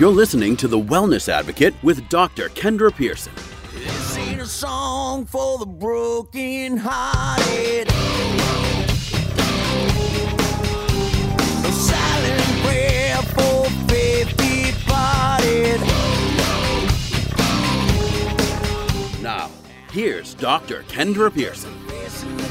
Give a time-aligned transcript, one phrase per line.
[0.00, 2.48] You're listening to The Wellness Advocate with Dr.
[2.48, 3.34] Kendra Pearson.
[3.74, 7.86] This ain't a song for the broken hearted.
[11.66, 15.82] A silent prayer for faith departed.
[19.22, 19.50] Now,
[19.92, 20.82] here's Dr.
[20.84, 21.74] Kendra Pearson.
[21.88, 22.48] Facing the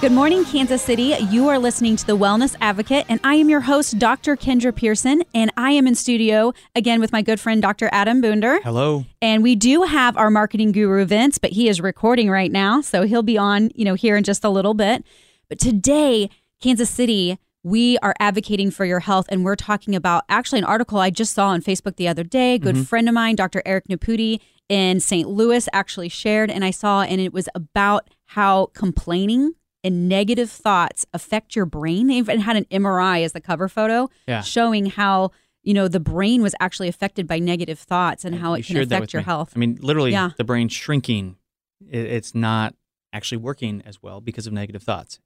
[0.00, 1.16] Good morning, Kansas City.
[1.28, 4.36] You are listening to The Wellness Advocate, and I am your host, Dr.
[4.36, 7.88] Kendra Pearson, and I am in studio again with my good friend, Dr.
[7.90, 8.62] Adam Boonder.
[8.62, 9.06] Hello.
[9.20, 13.02] And we do have our marketing guru Vince, but he is recording right now, so
[13.02, 15.04] he'll be on, you know, here in just a little bit.
[15.48, 16.30] But today,
[16.62, 21.00] Kansas City, we are advocating for your health, and we're talking about actually an article
[21.00, 22.54] I just saw on Facebook the other day.
[22.54, 22.84] A good mm-hmm.
[22.84, 23.62] friend of mine, Dr.
[23.66, 24.38] Eric Naputi
[24.68, 25.28] in St.
[25.28, 31.06] Louis, actually shared, and I saw, and it was about how complaining and negative thoughts
[31.12, 32.08] affect your brain.
[32.08, 34.40] They even had an MRI as the cover photo, Yeah.
[34.42, 35.30] showing how
[35.62, 38.76] you know the brain was actually affected by negative thoughts and how You it can
[38.78, 39.24] affect your me.
[39.26, 39.52] health.
[39.54, 40.30] I mean, literally, Yeah.
[40.36, 41.36] the brain shrinking.
[41.90, 42.74] It's not
[43.12, 45.18] actually working as well because of negative thoughts.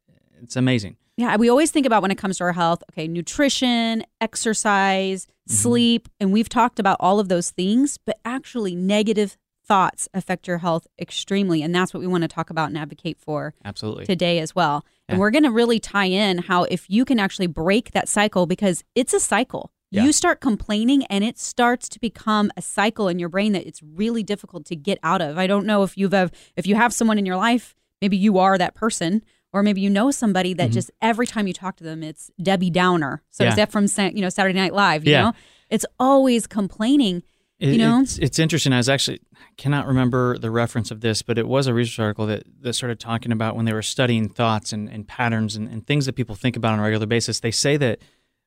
[0.42, 0.97] It's amazing.
[1.17, 5.56] Yeah, we always think about when it comes to our health, okay, nutrition, exercise, Mm-hmm.
[5.56, 9.36] sleep, and we've talked about all of those things, but actually negative
[9.73, 13.19] thoughts affect your health extremely, and that's what we want to talk about and advocate
[13.19, 14.05] for Absolutely.
[14.05, 14.84] today as well.
[15.09, 18.45] And we're going to really tie in how if you can actually break that cycle
[18.47, 19.73] because it's a cycle.
[19.91, 20.05] Yeah.
[20.05, 23.83] You start complaining and it starts to become a cycle in your brain that it's
[23.83, 25.39] really difficult to get out of.
[25.39, 28.39] I don't know if you've have, if you have someone in your life, maybe you
[28.39, 29.23] are that person
[29.55, 32.70] or maybe you know somebody that just every time you talk to them it's Debbie
[32.70, 33.23] Downer.
[33.31, 33.47] So Mm-hmm.
[33.47, 33.51] Yeah.
[33.51, 35.23] is that from you know Saturday Night Live, you Yeah.
[35.25, 35.33] know?
[35.69, 37.23] It's always complaining.
[37.71, 38.01] You know?
[38.01, 38.73] it's, it's interesting.
[38.73, 39.21] I was actually
[39.57, 42.99] cannot remember the reference of this, but it was a research article that, that started
[42.99, 46.35] talking about when they were studying thoughts and, and patterns and, and things that people
[46.35, 47.41] think about on a regular basis.
[47.41, 48.01] They say that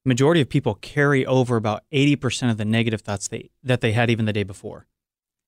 [0.04, 3.92] majority of people carry over about eighty percent of the negative thoughts they that they
[3.94, 4.86] had even the day before.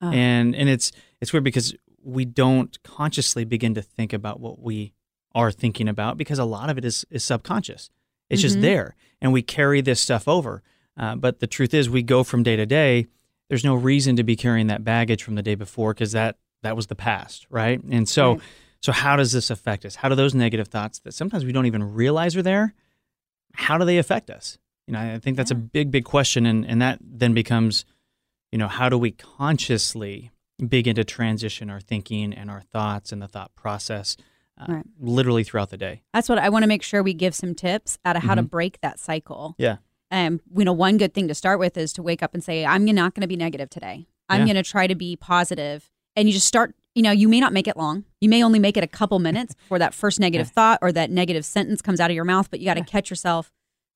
[0.01, 0.11] Oh.
[0.11, 4.93] and and it's it's weird because we don't consciously begin to think about what we
[5.35, 7.89] are thinking about because a lot of it is is subconscious.
[8.29, 8.61] It's just Mhm.
[8.61, 10.61] there, and we carry this stuff over.
[10.97, 13.07] Uh, but the truth is, we go from day to day.
[13.49, 16.75] There's no reason to be carrying that baggage from the day before because that that
[16.75, 17.81] was the past, right?
[17.91, 18.41] And so, Right.
[18.81, 19.95] so how does this affect us?
[19.95, 22.73] How do those negative thoughts that sometimes we don't even realize are there?
[23.53, 24.57] How do they affect us?
[24.87, 27.85] You know, I think that's a big, big question, and and that then becomes,
[28.51, 30.31] you know, how do we consciously
[30.67, 34.17] begin to transition our thinking and our thoughts and the thought process,
[34.57, 34.85] uh, Right.
[34.99, 36.01] literally throughout the day?
[36.13, 38.41] That's what I want to make sure we give some tips out of how to
[38.43, 38.49] Mhm.
[38.49, 39.55] break that cycle.
[39.59, 39.77] Yeah.
[40.11, 42.65] Um, you know, one good thing to start with is to wake up and say,
[42.65, 44.07] I'm not going to be negative today.
[44.29, 44.53] I'm Yeah.
[44.53, 45.91] going to try to be positive.
[46.15, 48.05] And you just start, you know, you may not make it long.
[48.21, 51.11] You may only make it a couple minutes before that first negative thought or that
[51.11, 53.51] negative sentence comes out of your mouth, but you got to catch yourself,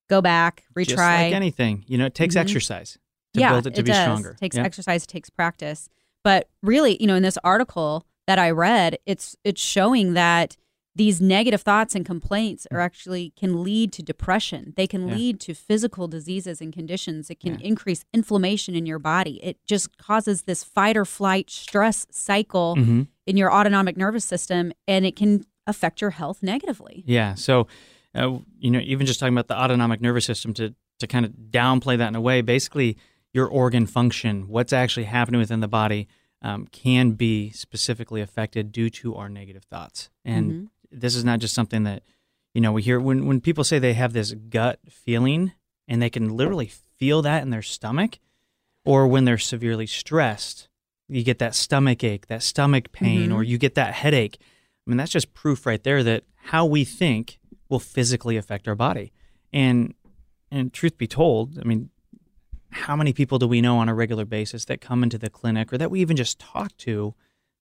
[0.10, 0.86] go back, retry.
[0.86, 2.42] Just like anything, you know, it takes Mhm.
[2.42, 2.98] exercise
[3.34, 4.02] to yeah, build it to be does.
[4.02, 4.32] stronger.
[4.32, 4.64] It takes Yeah.
[4.64, 5.90] exercise, it takes practice.
[6.24, 10.58] But really, you know, in this article that I read, it's it's showing that
[10.96, 14.74] these negative thoughts and complaints are actually can lead to depression.
[14.76, 15.16] They can Yeah.
[15.16, 17.30] lead to physical diseases and conditions.
[17.30, 17.66] It can Yeah.
[17.68, 19.42] increase inflammation in your body.
[19.44, 23.08] It just causes this fight or flight stress cycle Mhm.
[23.26, 27.04] in your autonomic nervous system and it can affect your health negatively.
[27.08, 27.36] Yeah.
[27.36, 27.68] So,
[28.14, 31.32] uh, you know, even just talking about the autonomic nervous system to to kind of
[31.50, 32.96] downplay that in a way, basically,
[33.34, 36.08] your organ function, what's actually happening within the body,
[36.44, 40.12] um, can be specifically affected due to our negative thoughts.
[40.24, 40.68] And Mhm.
[40.92, 42.04] This is not just something that
[42.54, 45.54] you know we hear when when people say they have this gut feeling
[45.88, 48.20] and they can literally feel that in their stomach,
[48.86, 50.68] or when they're severely stressed,
[51.08, 53.36] you get that stomach ache, that stomach pain, Mhm.
[53.36, 54.38] or you get that headache.
[54.42, 58.76] I mean, that's just proof right there that how we think will physically affect our
[58.76, 59.12] body.
[59.54, 59.94] And
[60.52, 61.90] and truth be told, I mean,
[62.72, 65.72] how many people do we know on a regular basis that come into the clinic
[65.74, 67.14] or that we even just talk to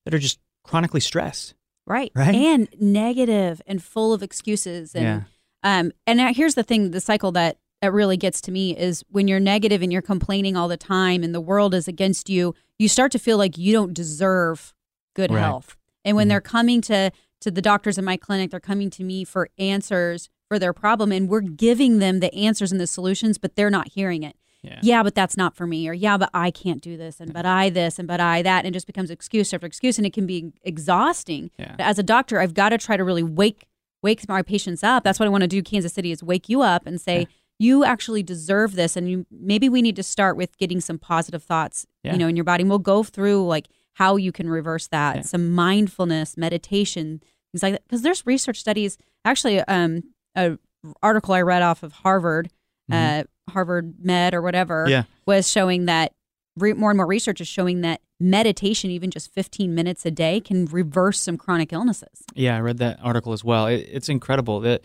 [0.05, 1.53] that are just chronically stressed?
[1.85, 2.11] Right.
[2.15, 2.35] Right?
[2.35, 4.95] And negative and full of excuses.
[4.95, 5.21] And Yeah.
[5.63, 9.03] um and now here's the thing, the cycle that that really gets to me is
[9.09, 12.53] when you're negative and you're complaining all the time and the world is against you,
[12.77, 14.73] you start to feel like you don't deserve
[15.15, 15.39] good Right.
[15.41, 15.75] health.
[16.05, 16.29] And when Mhm.
[16.29, 17.11] they're coming to
[17.41, 21.11] to the doctors in my clinic, they're coming to me for answers for their problem
[21.11, 24.35] and we're giving them the answers and the solutions, but they're not hearing it.
[24.63, 24.79] Yeah.
[24.83, 27.45] yeah, but that's not for me, or yeah, but I can't do this, and but
[27.47, 30.13] I this, and but I that, and it just becomes excuse after excuse, and it
[30.13, 31.49] can be exhausting.
[31.57, 31.75] Yeah.
[31.79, 33.65] As a doctor, I've got to try to really wake
[34.03, 35.03] wake my patients up.
[35.03, 35.61] That's what I want to do.
[35.63, 37.25] Kansas City is wake you up and say Yeah.
[37.59, 41.43] you actually deserve this, and you maybe we need to start with getting some positive
[41.43, 42.13] thoughts, Yeah.
[42.13, 42.61] you know, in your body.
[42.61, 47.21] And we'll go through like how you can reverse that, some mindfulness, meditation,
[47.51, 47.83] things like that.
[47.87, 48.97] Because there's research studies.
[49.25, 50.03] Actually, um,
[50.35, 50.57] a
[51.03, 52.49] article I read off of Harvard,
[52.91, 54.85] uh, Harvard Med or whatever.
[54.89, 55.03] Yeah.
[55.25, 56.13] was showing that
[56.57, 60.39] re- more and more research is showing that meditation, even just 15 minutes a day,
[60.39, 62.23] can reverse some chronic illnesses.
[62.35, 63.67] Yeah, I read that article as well.
[63.67, 64.81] It, it's incredible that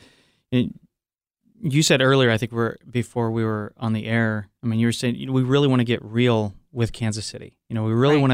[0.50, 0.70] it,
[1.60, 2.30] you said earlier.
[2.30, 4.48] I think we're before we were on the air.
[4.62, 7.26] I mean, you were saying you know, we really want to get real with Kansas
[7.26, 7.56] City.
[7.68, 8.28] You know, we really Right.
[8.28, 8.32] want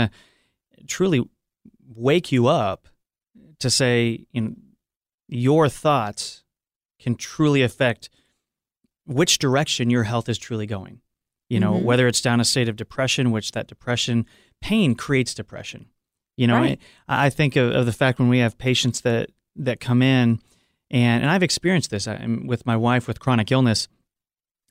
[0.78, 1.22] to truly
[1.94, 2.88] wake you up
[3.60, 4.54] to say, you know,
[5.28, 6.42] your thoughts
[7.00, 8.08] can truly affect
[9.06, 11.00] which direction your health is truly going.
[11.48, 11.82] You know, Mhm.
[11.82, 14.26] whether it's down a state of depression, which that depression
[14.62, 15.86] pain creates depression.
[16.36, 16.80] You know, Right.
[17.08, 20.40] I I think of, of the fact when we have patients that that come in,
[20.90, 23.86] and and I've experienced this I, with my wife with chronic illness.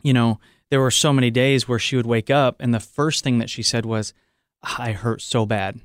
[0.01, 0.39] You know,
[0.71, 3.49] there were so many days where she would wake up, and the first thing that
[3.49, 4.13] she said was,
[4.63, 5.79] "I hurt so bad."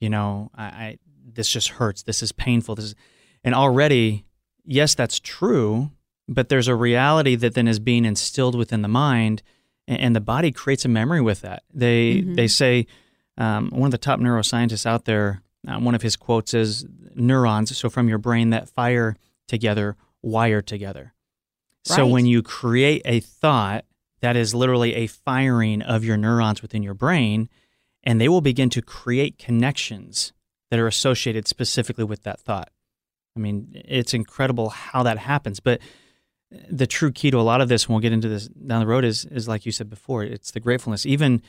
[0.00, 2.02] You know, I, I this just hurts.
[2.02, 2.74] This is painful.
[2.74, 2.94] This is,
[3.42, 4.26] and already,
[4.66, 5.90] yes, that's true,
[6.28, 9.42] but there's a reality that then is being instilled within the mind,
[9.86, 11.62] and, the body creates a memory with that.
[11.72, 12.36] They Mhm.
[12.36, 12.86] they say
[13.36, 15.42] um, one of the top neuroscientists out there.
[15.66, 16.86] Um, one of his quotes is
[17.16, 19.16] neurons, so from your brain that fire
[19.48, 21.14] together, wire together.
[21.84, 22.12] So Right.
[22.12, 23.84] when you create a thought,
[24.20, 27.48] that is literally a firing of your neurons within your brain,
[28.04, 30.32] and they will begin to create connections
[30.70, 32.70] that are associated specifically with that thought.
[33.36, 35.58] I mean, it's incredible how that happens.
[35.60, 35.80] But
[36.70, 38.86] the true key to a lot of this, and we'll get into this down the
[38.86, 41.04] road, is is like you said before, it's the gratefulness.
[41.06, 41.42] Even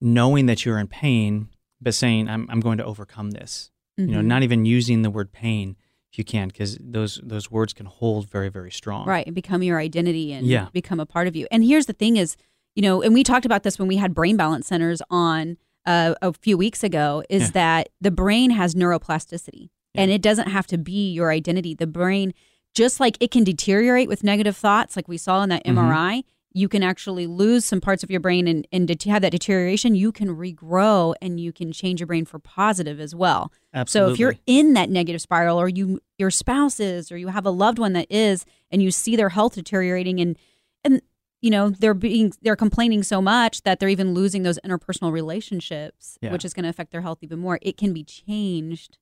[0.00, 1.48] knowing that you're in pain,
[1.80, 3.70] but saying, I'm I'm going to overcome this.
[3.98, 4.26] You know, Mhm.
[4.26, 5.76] not even using the word pain
[6.12, 9.06] if you can, because those those words can hold very, very strong.
[9.06, 10.68] right and become your identity and Yeah.
[10.72, 12.36] become a part of you and here's the thing is
[12.74, 15.56] you know and we talked about this when we had brain balance centers on
[15.86, 17.50] uh, a few weeks ago is Yeah.
[17.52, 22.34] that the brain has neuroplasticity and it doesn't have to be your identity the brain
[22.76, 25.74] just like it can deteriorate with negative thoughts like we saw in that Mhm.
[25.76, 29.30] mri you can actually lose some parts of your brain and, and to have that
[29.32, 34.08] deterioration you can regrow and you can change your brain for positive as well Absolutely.
[34.10, 37.44] so if you're in that negative spiral or you your spouse is or you have
[37.46, 40.36] a loved one that is and you see their health deteriorating and
[40.84, 41.02] and
[41.42, 46.16] you know they're being they're complaining so much that they're even losing those interpersonal relationships
[46.22, 46.32] Yeah.
[46.32, 48.96] which is going to affect their health even more it can be changed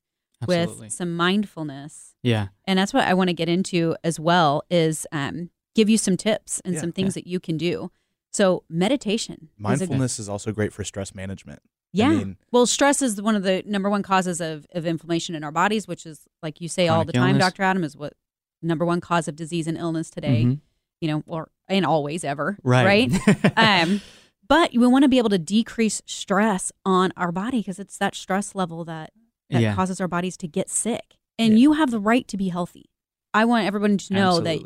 [0.53, 0.87] Absolutely.
[0.87, 2.49] with some mindfulness yeah.
[2.67, 6.17] and that's what i want to get into as well is um, give you some
[6.17, 6.81] tips and Yeah.
[6.81, 7.91] some things that you can do
[8.31, 11.61] so meditation is Mindfulness is also great for stress management.
[11.93, 12.09] yeah.
[12.09, 15.53] mean- well, stress is one of the number one causes of, of inflammation in our
[15.53, 17.45] bodies, which is, like you say all the time, illness.
[17.45, 17.63] Dr.
[17.63, 18.15] Adam, is what
[18.61, 20.61] number one cause of disease and illness today, Mhm.
[21.01, 22.59] you know, or and always ever.
[22.65, 23.13] Right.
[23.25, 23.53] Right.
[23.57, 24.01] um,
[24.49, 28.17] but we want to be able to decrease stress on our body because it's that
[28.17, 29.13] stress level that,
[29.51, 29.75] that Yeah.
[29.75, 31.17] causes our bodies to get sick.
[31.39, 31.59] And Yeah.
[31.61, 32.91] you have the right to be healthy.
[33.33, 34.61] I want everybody to know that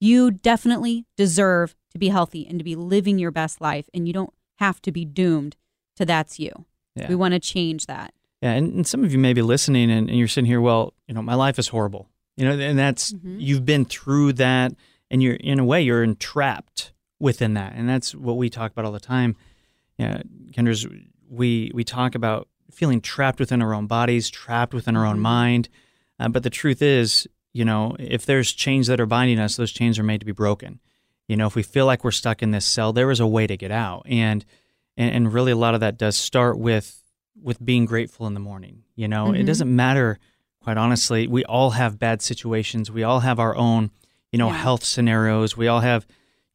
[0.00, 3.88] you definitely deserve to be healthy and to be living your best life.
[3.92, 5.56] And you don't have to be doomed
[5.96, 6.64] to that's you.
[6.96, 7.08] Yeah.
[7.08, 8.14] We want to change that.
[8.40, 10.94] Yeah, and, and some of you may be listening and, and you're sitting here, well,
[11.08, 12.08] you know, my life is horrible.
[12.36, 13.36] You know, and that's Mhm.
[13.40, 14.72] you've been through that
[15.10, 17.72] and you're in a way you're entrapped within that.
[17.74, 19.34] And that's what we talk about all the time.
[19.98, 20.22] Yeah,
[20.52, 20.86] Kendra's
[21.28, 25.20] we we talk about feeling trapped within our own bodies, trapped within our own Mhm.
[25.22, 25.68] mind.
[26.20, 29.72] Uh, but the truth is, you know, if there's chains that are binding us, those
[29.72, 30.80] chains are made to be broken.
[31.28, 33.46] You know, if we feel like we're stuck in this cell, there is a way
[33.46, 34.02] to get out.
[34.06, 34.44] And
[34.96, 37.02] and, and really a lot of that does start with
[37.40, 38.82] with being grateful in the morning.
[38.96, 39.46] You know, it Mhm.
[39.46, 40.18] doesn't matter,
[40.60, 41.28] quite honestly.
[41.28, 42.90] We all have bad situations.
[42.90, 43.90] We all have our own,
[44.32, 44.56] you know, Yeah.
[44.56, 45.56] health scenarios.
[45.56, 46.04] We all have,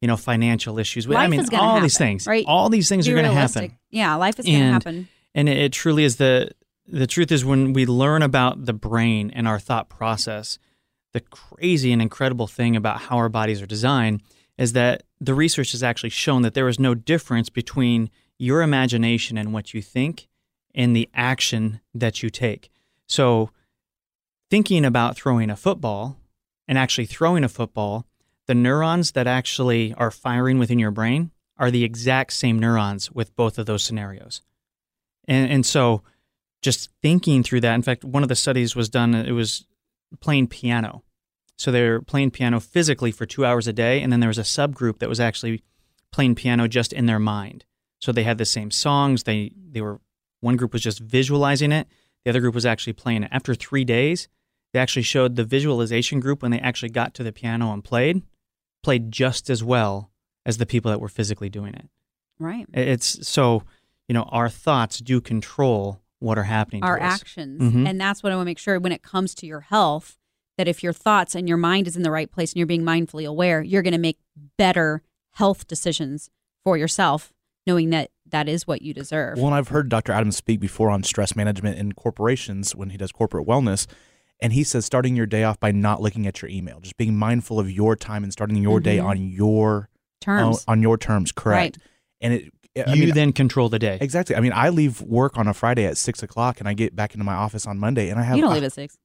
[0.02, 1.08] you know, financial issues.
[1.08, 2.26] We, I mean, all these happen, things.
[2.26, 2.44] right?
[2.46, 3.78] All these things Be are going to happen.
[3.90, 5.08] Yeah, life is going to happen.
[5.34, 6.50] And it, it truly is the
[6.86, 10.58] the truth is when we learn about the brain and our thought process,
[11.14, 14.20] the crazy and incredible thing about how our bodies are designed
[14.58, 19.38] is that the research has actually shown that there is no difference between your imagination
[19.38, 20.28] and what you think
[20.74, 22.70] and the action that you take.
[23.06, 23.50] So
[24.50, 26.18] thinking about throwing a football
[26.68, 28.06] and actually throwing a football,
[28.46, 33.34] the neurons that actually are firing within your brain are the exact same neurons with
[33.36, 34.42] both of those scenarios.
[35.26, 36.02] And, and so
[36.62, 39.66] just thinking through that, in fact, one of the studies was done, it was
[40.20, 41.02] playing piano.
[41.56, 44.42] So they're playing piano physically for two hours a day, and then there was a
[44.42, 45.62] subgroup that was actually
[46.10, 47.64] playing piano just in their mind.
[48.00, 49.22] So they had the same songs.
[49.22, 50.00] They they were
[50.40, 51.88] one group was just visualizing it.
[52.24, 53.30] The other group was actually playing it.
[53.32, 54.28] After three days,
[54.72, 58.22] they actually showed the visualization group when they actually got to the piano and played,
[58.82, 60.10] played just as well
[60.44, 61.88] as the people that were physically doing it.
[62.38, 62.66] Right.
[62.74, 63.62] It's so,
[64.08, 67.20] you know, our thoughts do control what are happening our to us.
[67.20, 67.62] actions.
[67.62, 67.88] Mhm.
[67.88, 70.16] And that's what I want to make sure when it comes to your health
[70.56, 72.82] that if your thoughts and your mind is in the right place and you're being
[72.82, 74.18] mindfully aware, you're going to make
[74.56, 76.30] better health decisions
[76.62, 77.32] for yourself,
[77.66, 79.36] knowing that that is what you deserve.
[79.36, 80.12] Well, and I've heard Dr.
[80.12, 83.86] Adams speak before on stress management in corporations when he does corporate wellness.
[84.40, 87.16] And he says starting your day off by not looking at your email, just being
[87.16, 89.04] mindful of your time and starting your day Mhm.
[89.04, 89.88] on your
[90.20, 90.64] Terms.
[90.68, 91.78] on, on your terms, correct?
[92.20, 93.98] And it, I you mean, then control the day.
[94.00, 94.34] exactly.
[94.34, 97.14] I mean, I leave work on a Friday at six o'clock, and I get back
[97.14, 98.98] into my office on Monday, and I have you don't leave at six.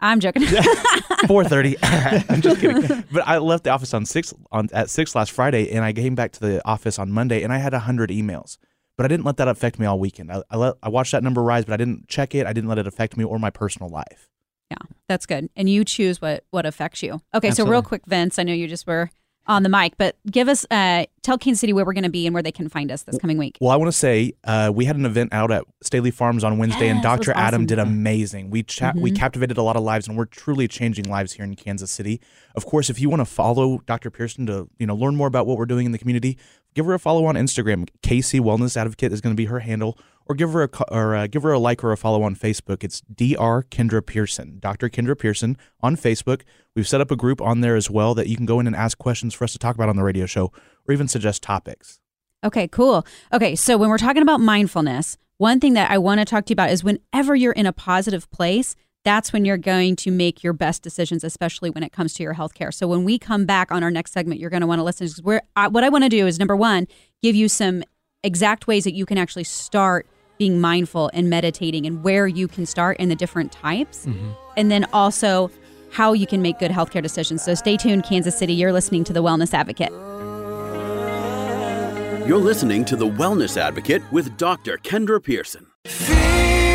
[0.00, 0.42] I'm joking.
[1.26, 1.76] four thirty.
[1.82, 3.04] I'm just kidding.
[3.12, 6.14] But I left the office on six on at six last Friday, and I came
[6.14, 8.58] back to the office on Monday, and I had hundred emails.
[8.96, 10.30] But I didn't let that affect me all weekend.
[10.30, 12.46] I, I let I watched that number rise, but I didn't check it.
[12.46, 14.28] I didn't let it affect me or my personal life.
[14.70, 14.76] Yeah,
[15.08, 15.50] that's good.
[15.56, 17.20] And you choose what what affects you.
[17.34, 19.10] Okay, so real quick, Vince, I know you just were
[19.46, 22.26] on the mic, but give us uh tell Kansas City where we're going to be
[22.26, 23.56] and where they can find us this coming week.
[23.60, 26.58] Well, I want to say uh, we had an event out at Staley Farms on
[26.58, 27.38] Wednesday, and Yes, was Dr.
[27.38, 28.50] Adam did amazing.
[28.50, 29.16] We cha- we Mhm.
[29.16, 32.20] captivated a lot of lives, and we're truly changing lives here in Kansas City.
[32.56, 34.10] Of course, if you want to follow Dr.
[34.10, 36.38] Pearson to you know learn more about what we're doing in the community,
[36.74, 37.88] give her a follow on Instagram.
[38.02, 41.26] KC Wellness Advocate is going to be her handle, or give her a or uh,
[41.26, 42.84] give her a like or a follow on Facebook.
[42.84, 43.66] It's Dr.
[43.70, 44.88] Kendra Pearson, Dr.
[44.88, 46.42] Kendra Pearson on Facebook.
[46.74, 48.76] We've set up a group on there as well that you can go in and
[48.76, 50.52] ask questions for us to talk about on the radio show,
[50.86, 52.00] or even suggest topics.
[52.44, 53.06] Okay, cool.
[53.32, 56.50] Okay, so when we're talking about mindfulness, one thing that I want to talk to
[56.50, 60.44] you about is whenever you're in a positive place, that's when you're going to make
[60.44, 62.72] your best decisions, especially when it comes to your healthcare.
[62.72, 65.06] So when we come back on our next segment, you're going to want to listen.
[65.08, 66.86] 'cause We're, I, what I want to do is number one,
[67.22, 67.82] give you some
[68.22, 70.06] exact ways that you can actually start
[70.38, 74.30] being mindful and meditating, and where you can start and the different types, mm-hmm.
[74.56, 75.50] and then also
[75.90, 77.42] how you can make good healthcare decisions.
[77.42, 78.54] So stay tuned, Kansas City.
[78.54, 79.92] You're listening to the Wellness Advocate.
[82.26, 84.78] You're listening to The Wellness Advocate with Dr.
[84.78, 85.66] Kendra Pearson.
[85.86, 86.71] Fear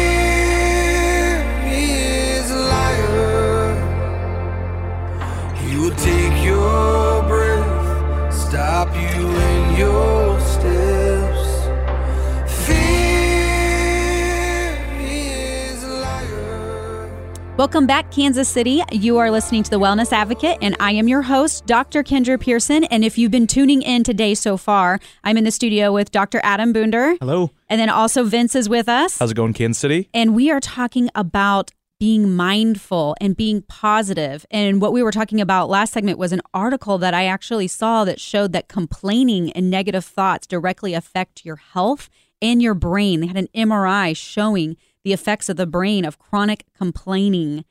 [17.67, 18.81] Welcome back, Kansas City.
[18.93, 22.01] You are listening to The Wellness Advocate, and I am your host, Dr.
[22.01, 22.85] Kendra Pearson.
[22.85, 26.39] And if you've been tuning in today so far, I'm in the studio with Dr.
[26.43, 27.51] Adam Boonder, Hello.
[27.67, 29.19] and then also Vince is with us.
[29.19, 30.07] How's it going, Kansas City?
[30.13, 34.45] And we are talking about being mindful and being positive.
[34.49, 38.05] And what we were talking about last segment was an article that I actually saw
[38.05, 42.09] that showed that complaining and negative thoughts directly affect your health
[42.41, 43.19] and your brain.
[43.19, 47.65] They had an MRI showing the effects of the brain of chronic complaining.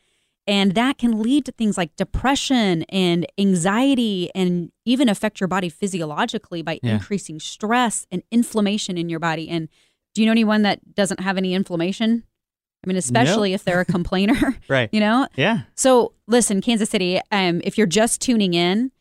[0.48, 5.68] And that can lead to things like depression and anxiety and even affect your body
[5.68, 6.94] physiologically by Yeah.
[6.94, 9.48] increasing stress and inflammation in your body.
[9.48, 9.68] And
[10.14, 12.22] do you know anyone that doesn't have any inflammation?
[12.84, 14.88] I mean, especially if they're a complainer, Right.
[14.92, 15.26] you know?
[15.36, 15.62] Yeah.
[15.74, 18.92] So listen, Kansas City, um, if you're just tuning in,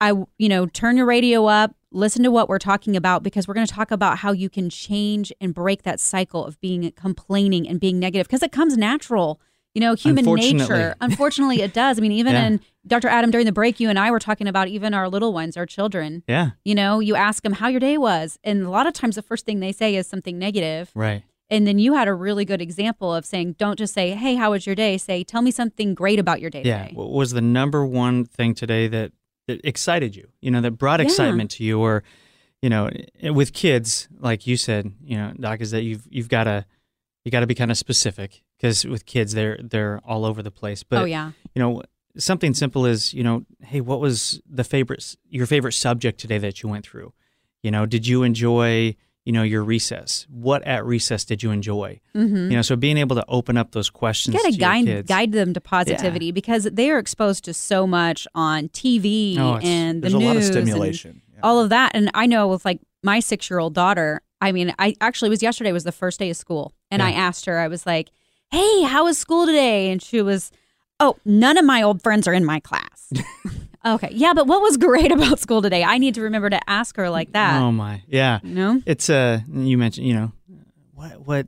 [0.00, 3.54] I, you know, turn your radio up, listen to what we're talking about because we're
[3.54, 7.68] going to talk about how you can change and break that cycle of being complaining
[7.68, 9.40] and being negative because it comes natural.
[9.74, 10.58] You know, human Unfortunately.
[10.58, 10.94] nature.
[11.00, 11.96] Unfortunately, it does.
[11.98, 12.46] I mean, even Yeah.
[12.46, 13.08] in Dr.
[13.08, 15.64] Adam during the break, you and I were talking about even our little ones, our
[15.64, 16.22] children.
[16.28, 16.50] Yeah.
[16.64, 19.22] You know, you ask them how your day was, and a lot of times the
[19.22, 20.90] first thing they say is something negative.
[20.94, 21.22] Right.
[21.48, 24.50] And then you had a really good example of saying, don't just say, hey, how
[24.50, 24.98] was your day?
[24.98, 26.82] Say, tell me something great about your day Yeah.
[26.84, 26.94] today.
[26.94, 29.12] What was the number one thing today that,
[29.48, 30.28] that excited you?
[30.40, 31.06] You know, that brought Yeah.
[31.06, 32.02] excitement to you, or
[32.60, 32.88] you know,
[33.20, 36.64] eh, with kids, like you said, you know, Doc, is that you've you've got to
[37.24, 40.50] you got to be kind of specific because with kids, they're they're all over the
[40.50, 40.82] place.
[40.82, 41.32] But oh, yeah.
[41.54, 41.82] you know,
[42.16, 46.62] something simple is, you know, hey, what was the favorite your favorite subject today that
[46.62, 47.12] you went through?
[47.62, 50.26] You know, did you enjoy, you know, your recess?
[50.30, 52.00] What at recess did you enjoy?
[52.14, 52.50] Mm-hmm.
[52.50, 55.02] You know, so being able to open up those questions You got to to your
[55.02, 59.58] guide guide them to positivity because they are exposed to so much on TV Oh,
[59.62, 61.22] and the There's a news lot of stimulation.
[61.34, 61.40] Yeah.
[61.42, 61.92] all of that.
[61.94, 65.30] And I know with like my six year old daughter, I mean, I actually it
[65.30, 68.10] was yesterday was the first day of school, and I asked her, I was like,
[68.50, 70.50] "Hey, how was school today?" And she was,
[70.98, 73.12] "Oh, none of my old friends are in my class."
[73.84, 75.84] okay, yeah, but what was great about school today?
[75.84, 77.60] I need to remember to ask her like that.
[77.60, 78.40] Oh my, yeah.
[78.42, 78.82] You know?
[78.86, 80.32] It's uh, you mentioned, you know,
[80.94, 81.46] what what.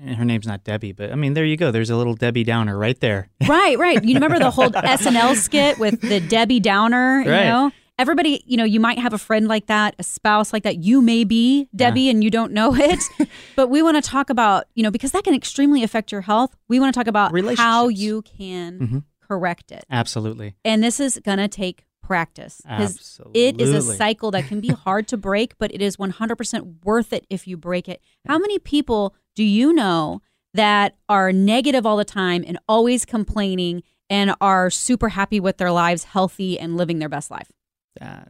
[0.00, 1.70] and Her name's not Debbie, but I mean, there you go.
[1.70, 3.28] There's a little Debbie Downer right there.
[3.48, 4.02] Right, right.
[4.04, 7.46] You remember the whole SNL skit with the Debbie Downer, you Right.
[7.46, 7.70] know?
[7.98, 10.78] Everybody, you know, you might have a friend like that, a spouse like that.
[10.78, 12.98] You may be Debbie and you don't know it.
[13.56, 16.56] but we want to talk about, you know, because that can extremely affect your health.
[16.68, 19.02] We want to talk about how you can Mhm.
[19.30, 19.84] Correct it.
[19.90, 24.60] Absolutely, And this is going to take practice because it is a cycle that can
[24.60, 28.02] be hard to break, but it is 100% worth it if you break it.
[28.26, 30.20] How many people do you know
[30.54, 35.70] that are negative all the time and always complaining and are super happy with their
[35.70, 37.52] lives, healthy and living their best life?
[38.00, 38.24] Uh,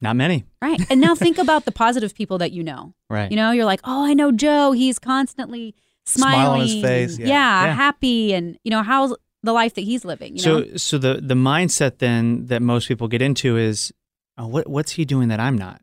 [0.00, 0.44] not many.
[0.62, 0.80] Right.
[0.88, 2.94] And now think about the positive people that you know.
[3.10, 3.28] Right.
[3.30, 4.70] You know, you're like, oh, I know Joe.
[4.70, 6.34] He's constantly smiling.
[6.34, 7.64] Smile on his face, and- yeah.
[7.66, 7.74] Yeah.
[7.74, 8.32] happy.
[8.32, 10.36] And, you know, how's the life that he's living?
[10.36, 10.76] You so know?
[10.76, 13.92] so the the mindset then that most people get into is
[14.38, 15.80] oh, what what's he doing that I'm not?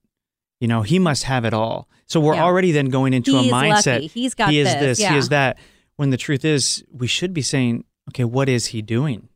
[0.59, 1.89] You know, he must have it all.
[2.05, 2.43] So we're Yeah.
[2.43, 3.93] already then going into He's a mindset.
[3.95, 4.07] lucky.
[4.07, 5.11] He's got he is this, this, yeah.
[5.13, 5.57] he is that.
[5.95, 9.29] When the truth is, we should be saying, okay, what is he doing?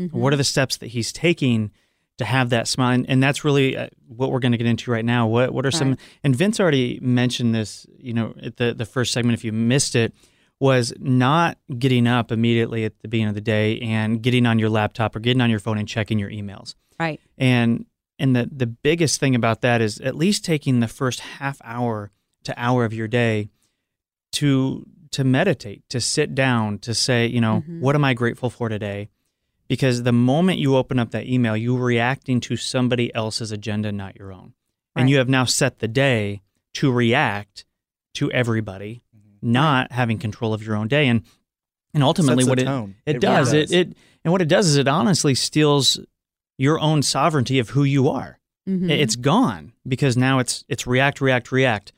[0.00, 0.12] Mhm.
[0.12, 1.70] What are the steps that he's taking
[2.18, 2.94] to have that smile?
[2.94, 5.26] And, and that's really uh, what we're going to get into right now.
[5.26, 5.90] What what are some?
[5.90, 5.98] Right.
[6.24, 7.86] And Vince already mentioned this.
[7.98, 10.12] You know, at the the first segment, if you missed it,
[10.62, 14.70] was not getting up immediately at the beginning of the day and getting on your
[14.70, 16.76] laptop or getting on your phone and checking your emails.
[17.00, 17.20] Right.
[17.36, 17.84] And
[18.20, 22.12] and the the biggest thing about that is at least taking the first half hour
[22.44, 23.50] to hour of your day
[24.34, 27.80] to to meditate, to sit down, to say, you know, Mhm.
[27.80, 29.08] what am I grateful for today?
[29.66, 34.16] Because the moment you open up that email, you're reacting to somebody else's agenda, not
[34.16, 34.54] your own.
[34.94, 36.42] And you have now set the day
[36.74, 37.64] to react
[38.14, 39.02] to everybody,
[39.42, 41.08] not having control of your own day.
[41.08, 41.22] And
[41.94, 42.66] and ultimately what it
[43.06, 45.98] it, It does, really it it and what it does is it honestly steals
[46.58, 48.38] your own sovereignty of who you are.
[48.68, 48.90] Mhm.
[48.90, 51.92] It- It's gone because now it's it's react, react, react,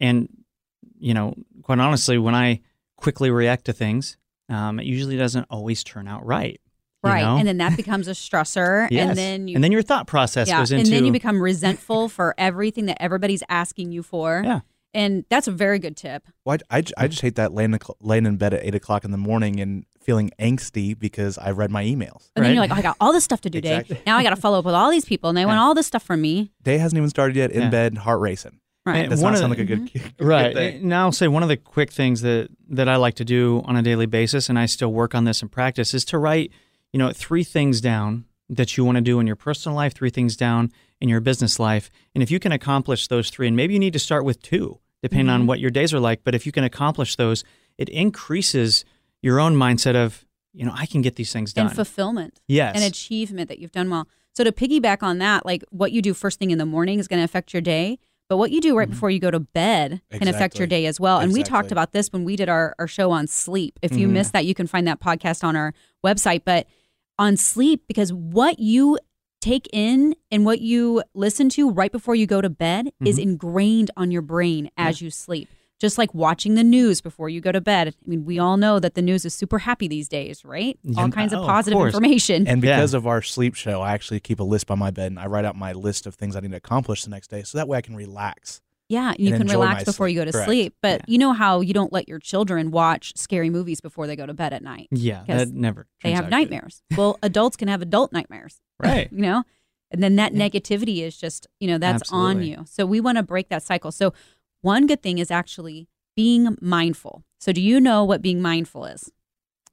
[0.00, 0.28] and
[0.98, 2.60] you know, quite honestly, when I
[2.96, 4.16] quickly react to things,
[4.48, 6.58] um, it usually doesn't always turn out right.
[7.04, 7.20] you right.
[7.22, 7.36] know?
[7.36, 8.88] And then that becomes a stressor.
[8.90, 9.10] Yes.
[9.10, 11.40] And then you and then your thought process yeah, goes into and then you become
[11.42, 14.42] resentful for everything that everybody's asking you for.
[14.44, 14.60] Yeah.
[14.96, 16.26] And that's a very good tip.
[16.46, 17.10] Well, I, I, j- I mm.
[17.10, 20.30] just hate that laying, laying in bed at eight o'clock in the morning and feeling
[20.40, 22.30] angsty because I read my emails.
[22.34, 23.80] And then you're like, oh, I got all this stuff to do today.
[23.80, 24.00] Exactly.
[24.06, 25.86] Now I got to follow up with all these people, and they want all this
[25.86, 26.50] stuff from me.
[26.62, 27.52] Day hasn't even started yet.
[27.52, 27.68] In Yeah.
[27.70, 28.58] bed, heart racing.
[28.86, 29.00] Right.
[29.00, 30.08] And Does one not sound the- like a good, mm-hmm.
[30.16, 30.54] good right.
[30.54, 30.88] thing.
[30.88, 33.76] Now I'll say one of the quick things that that I like to do on
[33.76, 36.52] a daily basis, and I still work on this in practice, is to write,
[36.92, 40.10] you know, three things down that you want to do in your personal life, three
[40.10, 43.74] things down in your business life, and if you can accomplish those three, and maybe
[43.74, 46.46] you need to start with two, depending on what your days are like, but if
[46.46, 47.44] you can accomplish those,
[47.78, 48.84] it increases
[49.22, 51.66] your own mindset of, you know, I can get these things done.
[51.66, 52.40] And fulfillment.
[52.48, 52.74] yes.
[52.74, 54.08] and achievement that you've done well.
[54.34, 57.08] So to piggyback on that, like what you do first thing in the morning is
[57.08, 60.00] going to affect your day, but what you do right before you go to bed
[60.10, 61.20] can affect your day as well.
[61.20, 63.78] And we talked about this when we did our, our show on sleep.
[63.82, 64.12] If you Mhm.
[64.12, 65.72] missed that, you can find that podcast on our
[66.04, 66.42] website.
[66.44, 66.66] But
[67.18, 68.98] on sleep, because what you
[69.46, 73.30] take in and what you listen to right before you go to bed is mm-hmm.
[73.30, 75.48] ingrained on your brain as you sleep.
[75.78, 77.88] Just like watching the news before you go to bed.
[77.88, 80.78] I mean, we all know that the news is super happy these days, right?
[80.96, 81.08] All Yeah.
[81.10, 81.94] kinds of Oh, positive course.
[81.94, 82.46] information.
[82.48, 82.76] And Yeah.
[82.76, 85.26] because of our sleep show, I actually keep a list by my bed and I
[85.26, 87.42] write out my list of things I need to accomplish the next day.
[87.42, 88.62] So that way I can relax.
[88.88, 90.46] Yeah, you can relax before you go to Correct.
[90.46, 90.74] sleep.
[90.80, 94.26] But you know how you don't let your children watch scary movies before they go
[94.26, 94.88] to bed at night.
[94.90, 95.88] Yeah, that never.
[96.02, 96.82] They have nightmares.
[96.96, 99.08] well, adults can have adult nightmares, Right.
[99.12, 99.42] you know?
[99.90, 102.64] And then that negativity is just, you know, that's on you.
[102.68, 103.92] So we want to break that cycle.
[103.92, 104.12] So
[104.60, 107.24] one good thing is actually being mindful.
[107.38, 109.12] So do you know what being mindful is?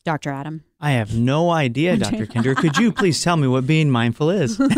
[0.06, 0.30] Dr.
[0.30, 0.64] Adam.
[0.84, 2.26] I have no idea, Dr.
[2.26, 2.56] Kinder.
[2.56, 4.60] Could you please tell me what being mindful is?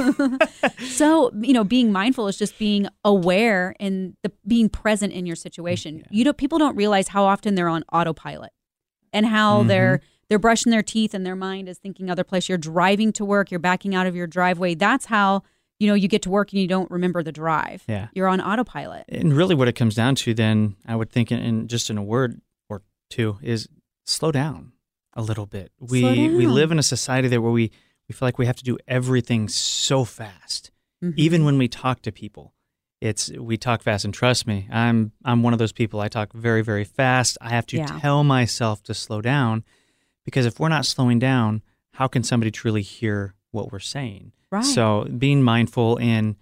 [0.87, 5.35] So, you know, being mindful is just being aware and the, being present in your
[5.35, 6.05] situation.
[6.09, 8.51] You know, people don't realize how often they're on autopilot
[9.11, 9.67] and how Mm-hmm.
[9.67, 12.47] they're they're brushing their teeth and their mind is thinking other place.
[12.47, 14.73] You're driving to work, you're backing out of your driveway.
[14.75, 15.43] That's how,
[15.79, 17.83] you know, you get to work and you don't remember the drive.
[17.87, 18.07] Yeah.
[18.13, 19.05] You're on autopilot.
[19.09, 21.97] And really, what it comes down to, then, I would think, in, in just in
[21.97, 22.39] a word
[22.69, 23.67] or two, is
[24.05, 24.71] slow down
[25.15, 25.71] a little bit.
[25.79, 27.71] We we live in a society that where we
[28.09, 30.71] we feel like we have to do everything so fast,
[31.03, 31.13] Mhm.
[31.17, 32.53] even when we talk to people.
[33.01, 35.99] It's we talk fast, and trust me, I'm I'm one of those people.
[36.01, 37.37] I talk very very fast.
[37.41, 37.85] I have to Yeah.
[37.99, 39.63] tell myself to slow down,
[40.23, 41.61] because if we're not slowing down,
[41.93, 44.31] how can somebody truly hear what we're saying?
[44.51, 44.63] Right.
[44.65, 46.35] So being mindful in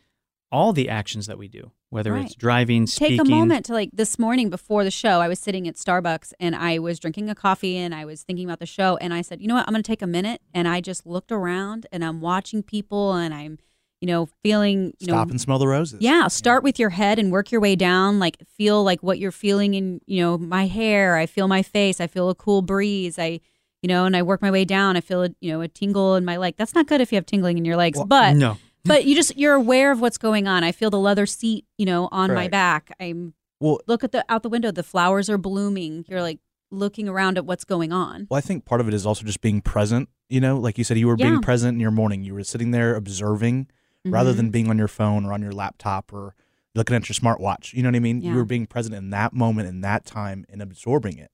[0.53, 2.37] all the actions that we do, whether it's Right.
[2.37, 5.75] driving, Take a moment to like this morning before the show, I was sitting at
[5.75, 9.13] Starbucks and I was drinking a coffee and I was thinking about the show and
[9.13, 11.31] I said, you know what, I'm going to take a minute and I just looked
[11.31, 13.57] around and I'm watching people and I'm,
[13.99, 16.01] you know, feeling, you know Stop know, and smell the roses.
[16.01, 18.19] yeah, start with your head and work your way down.
[18.19, 21.15] Like feel like what you're feeling in, you know, my hair.
[21.15, 21.99] I feel my face.
[21.99, 23.17] I feel a cool breeze.
[23.17, 23.39] I,
[23.81, 24.97] you know, and I work my way down.
[24.97, 26.55] I feel a, you know, a tingle in my leg.
[26.57, 29.35] That's not good if you have tingling in your legs, but no, but you just
[29.37, 30.63] you're aware of what's going on.
[30.63, 32.91] I feel the leather seat, you know, on my back.
[32.99, 34.71] I'm Well, look at the out the window.
[34.71, 36.05] The flowers are blooming.
[36.07, 36.39] You're like
[36.71, 38.27] looking around at what's going on.
[38.29, 40.09] Well, I think part of it is also just being present.
[40.29, 41.29] You know, like you said, you were Yeah.
[41.29, 42.23] being present in your morning.
[42.23, 43.67] You were sitting there observing
[44.05, 44.37] rather Mhm.
[44.37, 46.35] than being on your phone or on your laptop or
[46.75, 47.73] looking at your smartwatch.
[47.73, 48.21] You know what I mean?
[48.21, 48.31] Yeah.
[48.31, 51.29] You were being present in that moment, in that time, and absorbing it.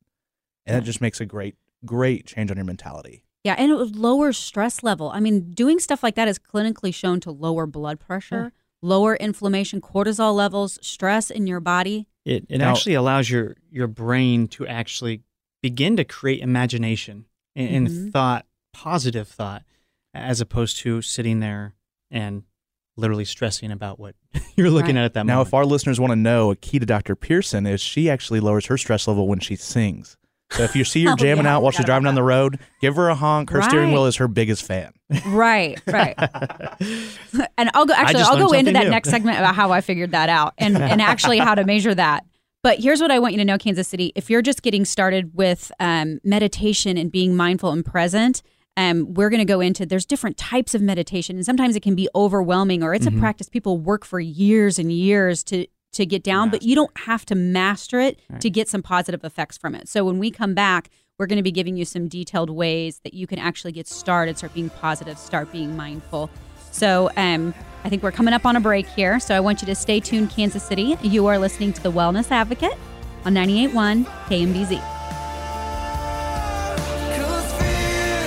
[0.65, 3.23] and that just makes a great, great change on your mentality.
[3.43, 5.09] Yeah, and it would lower stress level.
[5.09, 9.79] I mean, doing stuff like that is clinically shown to lower blood pressure, lower inflammation,
[9.81, 12.07] cortisol levels, stress in your body.
[12.25, 15.21] It it Now- actually allows your your brain to actually
[15.61, 17.25] begin to create imagination
[17.55, 18.11] and, and Mhm.
[18.11, 19.63] thought, positive thought,
[20.13, 21.75] as opposed to sitting there
[22.11, 22.43] and
[22.97, 24.15] literally stressing about what
[24.57, 25.01] you're looking Right.
[25.01, 25.45] at at that Now, moment.
[25.45, 27.15] Now, if our listeners want to know, a key to Dr.
[27.15, 30.17] Pearson is she actually lowers her stress level when she sings.
[30.51, 32.59] So if you see her Oh, jamming yeah, out while she's driving down the road,
[32.81, 33.49] give her a honk.
[33.51, 34.93] Her steering wheel is her biggest fan.
[35.27, 36.15] Right, right.
[37.57, 38.89] and I'll go actually I'll go into that new.
[38.89, 42.25] next segment about how I figured that out and and actually how to measure that.
[42.61, 44.11] But here's what I want you to know, Kansas City.
[44.15, 48.41] If you're just getting started with um, meditation and being mindful and present,
[48.75, 51.95] um, we're going to go into there's different types of meditation, and sometimes it can
[51.95, 53.17] be overwhelming, or it's Mm-hmm.
[53.17, 56.49] a practice people work for years and years to to get down.
[56.49, 59.87] But you don't have to master it to get some positive effects from it.
[59.87, 63.13] So when we come back, we're going to be giving you some detailed ways that
[63.13, 66.29] you can actually get started, start being positive, start being mindful.
[66.71, 69.19] So um, I think we're coming up on a break here.
[69.19, 70.95] So I want you to stay tuned, Kansas City.
[71.01, 72.73] You are listening to The Wellness Advocate
[73.25, 74.79] on 98.1 KMBZ.
[77.17, 78.21] Cause fear,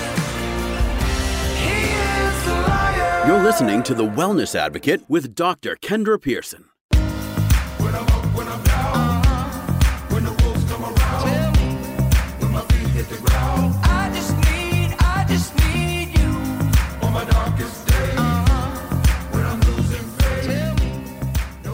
[1.56, 3.26] he is a liar.
[3.26, 5.76] You're listening to The Wellness Advocate with Dr.
[5.76, 6.66] Kendra Pearson.
[8.34, 9.22] Uh-huh.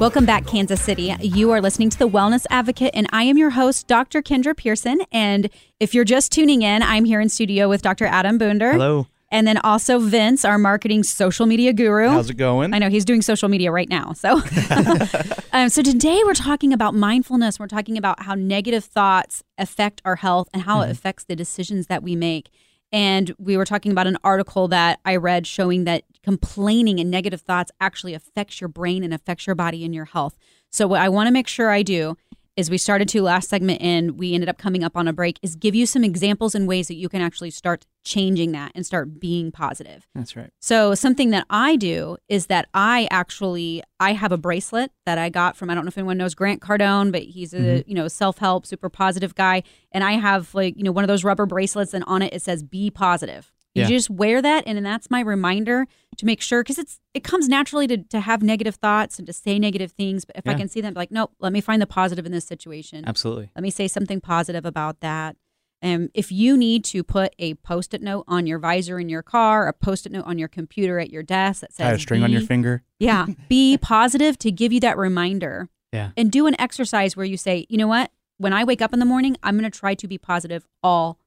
[0.01, 1.15] Welcome back, Kansas City.
[1.21, 4.23] You are listening to The Wellness Advocate, and I am your host, Dr.
[4.23, 5.01] Kendra Pearson.
[5.11, 8.07] And if you're just tuning in, I'm here in studio with Dr.
[8.07, 8.73] Adam Boonder.
[8.73, 9.07] Hello.
[9.31, 12.09] And then also Vince, our marketing social media guru.
[12.09, 12.73] How's it going?
[12.73, 14.15] I know he's doing social media right now.
[14.15, 14.41] So,
[15.53, 17.61] um, so today we're talking about mindfulness.
[17.61, 21.89] We're talking about how negative thoughts affect our health and how it affects the decisions
[21.89, 22.49] that we make.
[22.91, 27.43] And we were talking about an article that I read showing that complaining and negative
[27.43, 30.39] thoughts actually affects your brain and affects your body and your health.
[30.71, 32.17] So, what I want to make sure I do
[32.59, 35.39] is we started to last segment and we ended up coming up on a break
[35.43, 38.85] is give you some examples and ways that you can actually start changing that and
[38.85, 40.09] start being positive.
[40.15, 40.51] That's right.
[40.61, 45.29] So something that I do is that I actually I have a bracelet that I
[45.29, 47.89] got from I don't know if anyone knows Grant Cardone, but he's a Mm-hmm.
[47.91, 51.09] you know self help super positive guy, and I have like you know one of
[51.09, 53.97] those rubber bracelets, and on it it says "Be positive." You Yeah.
[53.97, 55.87] just wear that, and then that's my reminder
[56.17, 59.33] to make sure because it's it comes naturally to to have negative thoughts and to
[59.33, 61.87] say negative things, but if I can see them, like nope, let me find the
[61.87, 63.05] positive in this situation.
[63.07, 63.51] Absolutely.
[63.55, 65.37] Let me say something positive about that.
[65.81, 69.69] Um, if you need to put a post-it note on your visor in your car,
[69.69, 72.33] a post-it note on your computer at your desk that says Tie a string on
[72.33, 72.83] your finger.
[72.99, 75.69] Yeah, be positive to give you that reminder.
[75.93, 76.11] Yeah.
[76.17, 78.11] And do an exercise where you say, you know what?
[78.39, 81.19] When I wake up in the morning, I'm going to try to be positive all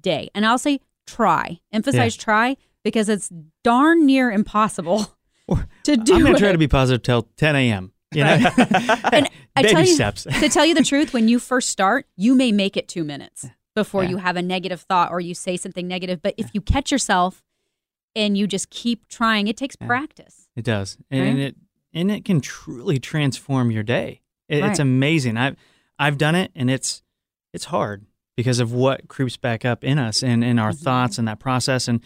[0.00, 0.30] day.
[0.34, 1.58] And I'll say try.
[1.72, 3.30] Emphasize try because it's
[3.64, 5.06] darn near impossible
[5.84, 6.14] to do.
[6.14, 7.92] I'm going to try to be positive till 10 a.m.
[8.14, 8.30] You know,
[9.12, 10.24] And I baby tell you, steps.
[10.24, 13.46] to tell you the truth, when you first start, you may make it two minutes
[13.74, 14.10] before Yeah.
[14.10, 16.22] you have a negative thought or you say something negative.
[16.22, 17.42] But if you catch yourself
[18.16, 19.86] and you just keep trying, it takes Yeah.
[19.86, 20.48] practice.
[20.56, 21.26] It does, and, Right?
[21.28, 21.56] and it
[21.94, 24.20] and it can truly transform your day.
[24.48, 24.70] It, Right.
[24.70, 25.36] It's amazing.
[25.36, 25.56] I've
[25.98, 27.02] I've done it, and it's
[27.52, 28.06] it's hard
[28.38, 30.78] because of what creeps back up in us and in our Mhm.
[30.80, 31.88] thoughts and that process.
[31.88, 32.00] And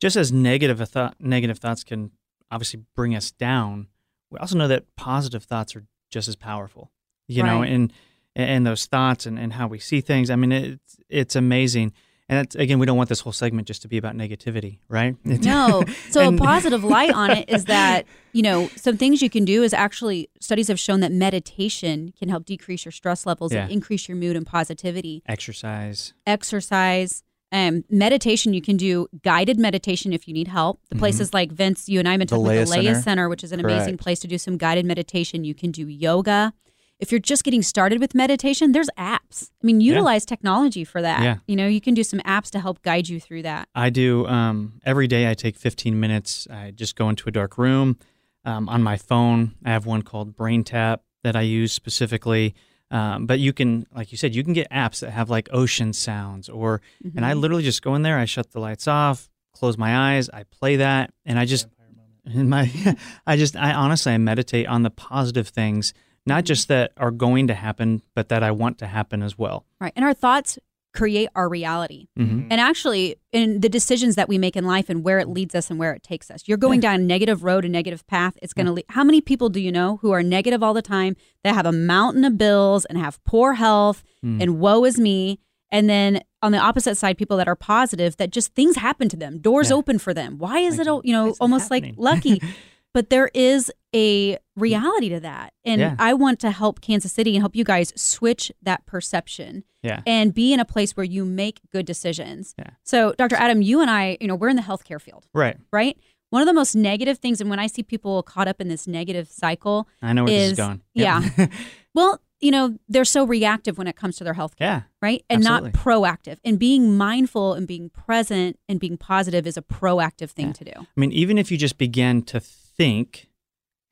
[0.00, 2.10] just as negative a thought, negative thoughts can
[2.50, 3.86] obviously bring us down.
[4.28, 6.90] We also know that positive thoughts are just as powerful.
[7.28, 7.70] You know, Right.
[7.70, 7.92] and
[8.34, 10.28] and those thoughts and, and how we see things.
[10.28, 11.92] I mean, it's it's amazing.
[12.28, 15.14] And again, we don't want this whole segment just to be about negativity, right?
[15.24, 15.84] No.
[16.10, 19.44] So And- a positive light on it is that, you know, some things you can
[19.44, 23.70] do is actually studies have shown that meditation can help decrease your stress levels and
[23.70, 25.22] increase your mood and positivity.
[25.26, 26.14] exercise.
[26.26, 30.80] Exercise, um, meditation, you can do guided meditation if you need help.
[30.90, 33.02] The places like Vince, you and I have been The talking about the Leah Center.
[33.02, 35.44] Center, which is an amazing place to do some guided meditation.
[35.44, 36.52] You can do yoga.
[36.98, 39.50] If you're just getting started with meditation, there's apps.
[39.62, 41.22] I mean, utilize technology for that.
[41.22, 41.36] Yeah.
[41.46, 43.68] You know, you can do some apps to help guide you through that.
[43.74, 45.30] I do um, every day.
[45.30, 46.48] I take 15 minutes.
[46.50, 47.98] I just go into a dark room.
[48.44, 52.54] Um, on my phone, I have one called BrainTap that I use specifically.
[52.90, 55.92] Um, but you can, like you said, you can get apps that have like ocean
[55.92, 56.80] sounds, or
[57.16, 58.16] and I literally just go in there.
[58.16, 61.66] I shut the lights off, close my eyes, I play that, and I just
[62.24, 62.70] in my,
[63.26, 65.94] I just, I honestly, I meditate on the positive things,
[66.26, 69.64] not just that are going to happen, but that I want to happen as well.
[69.80, 69.92] Right.
[69.96, 70.58] And our thoughts
[70.92, 72.06] create our reality.
[72.18, 72.46] Mhm.
[72.50, 75.68] And actually, in the decisions that we make in life and where it leads us
[75.70, 78.38] and where it takes us, you're going down a negative road, a negative path.
[78.40, 78.86] It's going to lead.
[78.88, 81.72] How many people do you know who are negative all the time that have a
[81.72, 84.40] mountain of bills and have poor health Mm.
[84.42, 85.38] and woe is me?
[85.70, 89.16] And then on the opposite side, people that are positive, that just things happen to
[89.16, 89.76] them, doors Yeah.
[89.76, 90.38] open for them.
[90.38, 92.40] Why is Like, it, you know, why is it almost like lucky?
[92.96, 94.38] but there is a mm.
[94.56, 95.52] reality to that.
[95.66, 95.96] And Yeah.
[95.98, 100.00] I want to help Kansas City and help you guys switch that perception Yeah.
[100.06, 102.54] and be in a place where you make good decisions.
[102.58, 102.70] Yeah.
[102.84, 103.36] So, Dr.
[103.36, 105.58] Adam, you and I, you know, we're in the healthcare field, Right.
[105.70, 105.98] right?
[106.30, 108.86] One of the most negative things, and when I see people caught up in this
[108.86, 110.80] negative cycle, I know where this is is going.
[110.94, 111.20] yeah.
[111.94, 114.82] well, you know, they're so reactive when it comes to their health care, yeah.
[115.02, 115.22] right?
[115.28, 115.72] And Absolutely.
[115.72, 116.38] not proactive.
[116.46, 120.52] And being mindful and being present and being positive is a proactive thing Yeah.
[120.52, 120.72] to do.
[120.76, 122.40] I mean, even if you just begin to
[122.76, 123.28] think,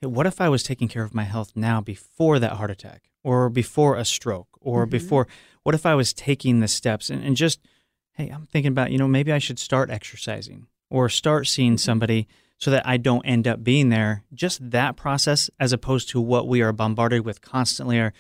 [0.01, 3.11] hey, what if I was taking care of my health now before that heart attack
[3.23, 4.91] or before a stroke or Mhm.
[4.91, 5.27] before,
[5.63, 7.61] what if I was taking the steps and, and just,
[8.13, 12.27] hey, I'm thinking about, you know, maybe I should start exercising or start seeing somebody
[12.59, 14.23] so that I don't end up being there.
[14.33, 18.13] Just that process, as opposed to what we are bombarded with constantly are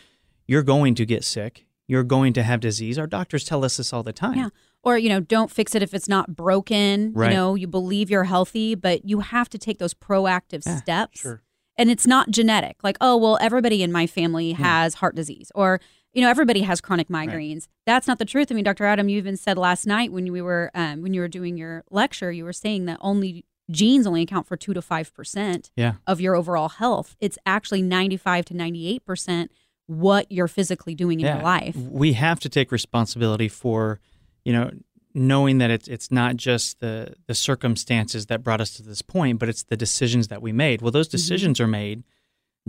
[0.46, 1.64] you're going to get sick.
[1.86, 2.98] You're going to have disease.
[2.98, 4.38] Our doctors tell us this all the time.
[4.38, 4.48] Yeah.
[4.84, 7.12] Or, you know, don't fix it if it's not broken.
[7.14, 7.30] Right.
[7.30, 11.20] You know, you believe you're healthy, but you have to take those proactive Yeah, steps.
[11.20, 11.42] Sure.
[11.76, 12.76] And it's not genetic.
[12.84, 15.80] Like, oh, well, everybody in my family has heart disease or,
[16.12, 17.66] you know, everybody has chronic migraines.
[17.86, 18.48] That's not the truth.
[18.52, 18.84] I mean, Dr.
[18.84, 21.82] Adam, you even said last night when we were um, when you were doing your
[21.90, 25.94] lecture, you were saying that only genes only account for two to five percent Yeah.
[26.06, 27.16] of your overall health.
[27.18, 29.50] It's actually ninety five to ninety eight percent
[29.86, 31.74] what you're physically doing in your life.
[31.74, 33.98] We have to take responsibility for,
[34.44, 34.70] you know,
[35.14, 39.38] knowing that it's it's not just the the circumstances that brought us to this point,
[39.38, 40.82] but it's the decisions that we made.
[40.82, 41.16] Well, those mm-hmm.
[41.16, 42.04] decisions are made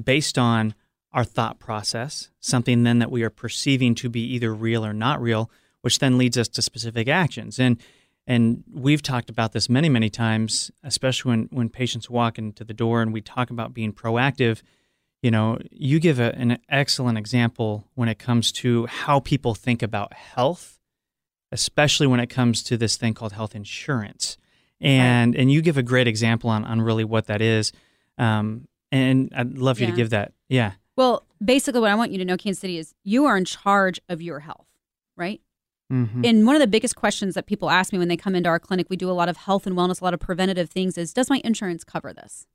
[0.02, 0.74] based on
[1.12, 5.22] our thought process, something then that we are perceiving to be either real or not
[5.22, 5.50] real,
[5.82, 7.60] which then leads us to specific actions.
[7.60, 7.82] And
[8.28, 12.74] and we've talked about this many, many times, especially when, when patients walk into the
[12.74, 14.62] door and we talk about being proactive
[15.26, 19.82] you know, you give a, an excellent example when it comes to how people think
[19.82, 20.75] about health,
[21.52, 24.38] especially when it comes to this thing called health insurance.
[24.82, 27.72] And and you give a great example on, on really what that is.
[28.18, 29.92] Um, and I'd love you Yeah.
[29.92, 30.34] to give that.
[30.50, 30.74] Yeah.
[30.96, 34.00] Well, basically, what I want you to know, Kansas City, is you are in charge
[34.10, 34.68] of your health,
[35.18, 35.42] right?
[35.92, 36.22] Mm-hmm.
[36.26, 38.60] And one of the biggest questions that people ask me when they come into our
[38.60, 41.14] clinic, we do a lot of health and wellness, a lot of preventative things, is
[41.14, 42.48] does my insurance cover this?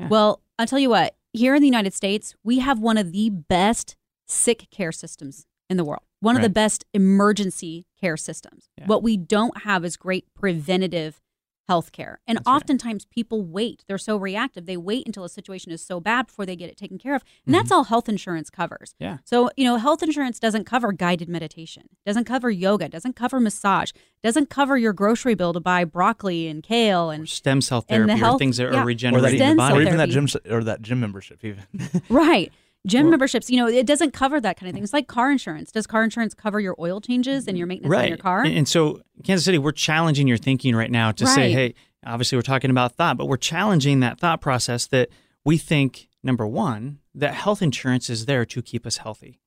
[0.00, 0.08] Yeah.
[0.08, 3.30] Well, I'll tell you what, here in the United States, we have one of the
[3.30, 8.68] best sick care systems in the world, one of the best emergency care systems.
[8.78, 8.86] Yeah.
[8.86, 11.20] What we don't have is great preventative
[11.68, 12.20] health care.
[12.26, 12.56] And That's right.
[12.56, 13.84] oftentimes people wait.
[13.86, 14.66] They're so reactive.
[14.66, 17.22] They wait until a situation is so bad before they get it taken care of.
[17.46, 18.94] And that's all health insurance covers.
[18.94, 19.04] Mm-hmm.
[19.04, 19.18] Yeah.
[19.24, 23.92] So, you know, health insurance doesn't cover guided meditation, doesn't cover yoga, doesn't cover massage,
[24.24, 28.08] doesn't cover your grocery bill to buy broccoli and kale Or and stem cell and
[28.08, 28.68] the therapy or things that yeah.
[28.80, 29.76] are Or that Or, the body.
[29.76, 31.62] or even that gym or that gym membership even.
[32.08, 32.52] right.
[32.86, 34.82] Gym Or- memberships, you know, it doesn't cover that kind of thing.
[34.82, 35.70] It's like car insurance.
[35.70, 38.42] Does car insurance cover your oil changes and your maintenance on your car?
[38.42, 42.36] And, and so, Kansas City, we're challenging your thinking right now to say, hey, obviously
[42.36, 45.10] we're talking about thought, but we're challenging that thought process that
[45.44, 49.40] we think, number one, that health insurance is there to keep us healthy.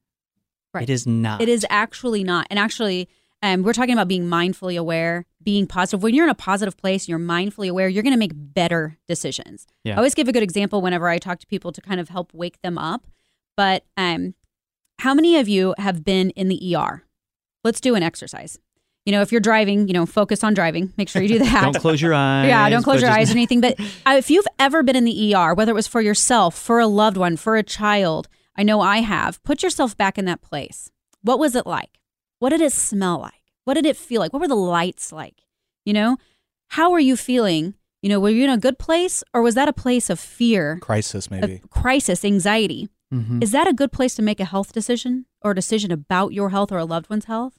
[0.74, 0.84] Right.
[0.84, 1.42] It is not.
[1.42, 2.48] It is actually not.
[2.50, 3.10] And actually,
[3.42, 6.02] um, we're talking about being mindfully aware, being positive.
[6.04, 9.68] When you're in a positive place, you're mindfully aware, you're going to make better decisions.
[9.84, 9.94] Yeah.
[9.94, 12.34] I always give a good example whenever I talk to people to kind of help
[12.34, 13.08] wake them up.
[13.58, 14.36] But um,
[15.00, 17.04] how many of you have been in the ER?
[17.64, 18.60] Let's do an exercise.
[19.06, 20.92] You know, if you're driving, you know, focus on driving.
[20.98, 21.64] Make sure you do that.
[21.64, 22.48] Don't close your eyes.
[22.50, 23.62] Yeah, don't close your eyes or anything.
[23.62, 26.80] But uh, if you've ever been in the ER, whether it was for yourself, for
[26.80, 30.42] a loved one, for a child, I know I have, put yourself back in that
[30.42, 30.92] place.
[31.22, 32.00] What was it like?
[32.40, 33.34] What did it smell like?
[33.64, 34.34] What did it feel like?
[34.34, 35.42] What were the lights like?
[35.86, 36.18] You know,
[36.70, 37.76] how were you feeling?
[38.02, 40.78] You know, were you in a good place or was that a place of fear,
[40.82, 41.62] Crisis, maybe.
[41.70, 42.90] crisis, anxiety?
[43.16, 43.44] Mhm.
[43.44, 46.50] Is that a good place to make a health decision or a decision about your
[46.50, 47.58] health or a loved one's health?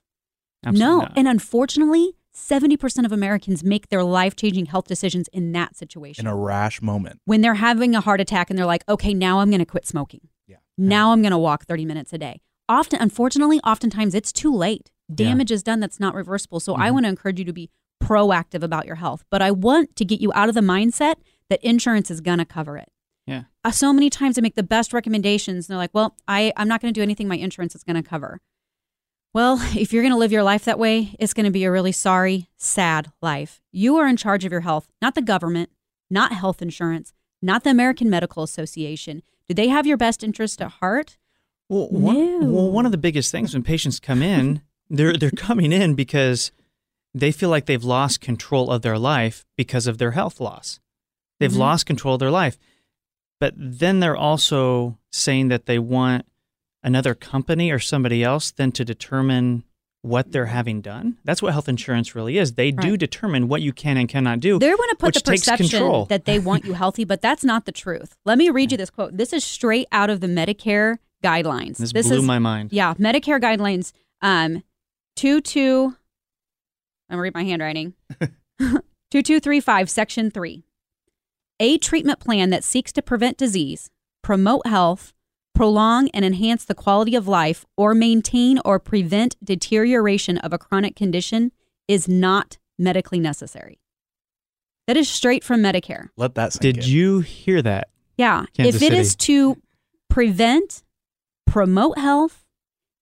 [0.65, 0.99] Absolutely no.
[1.03, 1.13] not.
[1.17, 6.27] And unfortunately, 70% of Americans make their life changing health decisions in that situation.
[6.27, 7.21] In a rash moment.
[7.25, 9.87] when they're having a heart attack and they're like, okay, now I'm going to quit
[9.87, 10.21] smoking.
[10.47, 10.57] Yeah.
[10.77, 12.41] Now I'm going to walk 30 minutes a day.
[12.69, 14.91] Often, unfortunately, oftentimes it's too late.
[15.15, 16.59] Damage is done that's not reversible.
[16.61, 16.93] So I Mhm.
[16.95, 17.71] want to encourage you to be
[18.03, 19.25] proactive about your health.
[19.31, 21.15] But I want to get you out of the mindset
[21.49, 22.91] that insurance is going to cover it.
[23.27, 23.45] Yeah.
[23.65, 26.69] Uh, so many times I make the best recommendations and they're like, well, I, I'm
[26.69, 28.41] not going to do anything my insurance is going to cover.
[29.35, 31.71] Well, if you're going to live your life that way, it's going to be a
[31.71, 33.61] really sorry, sad life.
[33.73, 35.71] You are in charge of your health, not the government,
[36.09, 37.13] not health insurance,
[37.43, 39.23] not the American Medical Association.
[39.49, 41.19] Do they have your best interest at heart?
[41.69, 45.73] Well, one, well, one of the biggest things when patients come in, they're they're coming
[45.73, 46.53] in because
[47.13, 50.79] they feel like they've lost control of their life because of their health loss.
[51.41, 51.59] They've Mhm.
[51.59, 52.57] lost control of their life.
[53.41, 56.27] But then they're also saying that they want
[56.83, 59.65] another company or somebody else then to determine
[60.03, 61.17] what they're having done.
[61.25, 62.53] That's what health insurance really is.
[62.53, 64.59] They do determine what you can and cannot do.
[64.59, 67.73] They want to put the perception that they want you healthy, but that's not the
[67.73, 68.17] truth.
[68.25, 69.17] Let me read you this quote.
[69.17, 71.79] This is straight out of the Medicare guidelines.
[71.79, 72.73] This, this blew is my mind.
[72.73, 73.93] yeah, Medicare guidelines.
[74.23, 74.63] Um,
[75.17, 75.97] two two.
[77.09, 77.95] I'm gonna read my handwriting.
[79.11, 80.66] two two three five, section three.
[81.59, 83.91] A treatment plan that seeks to prevent disease,
[84.23, 85.15] promote health,
[85.55, 90.95] prolong and enhance the quality of life, or maintain or prevent deterioration of a chronic
[90.95, 91.53] condition
[91.89, 93.81] is not medically necessary.
[94.87, 96.09] That is straight from Medicare.
[96.17, 96.91] Let that sink Did in.
[96.91, 97.89] you hear that?
[98.19, 98.45] Yeah.
[98.53, 99.57] Kansas if it is to
[100.11, 100.85] prevent,
[101.47, 102.45] promote health,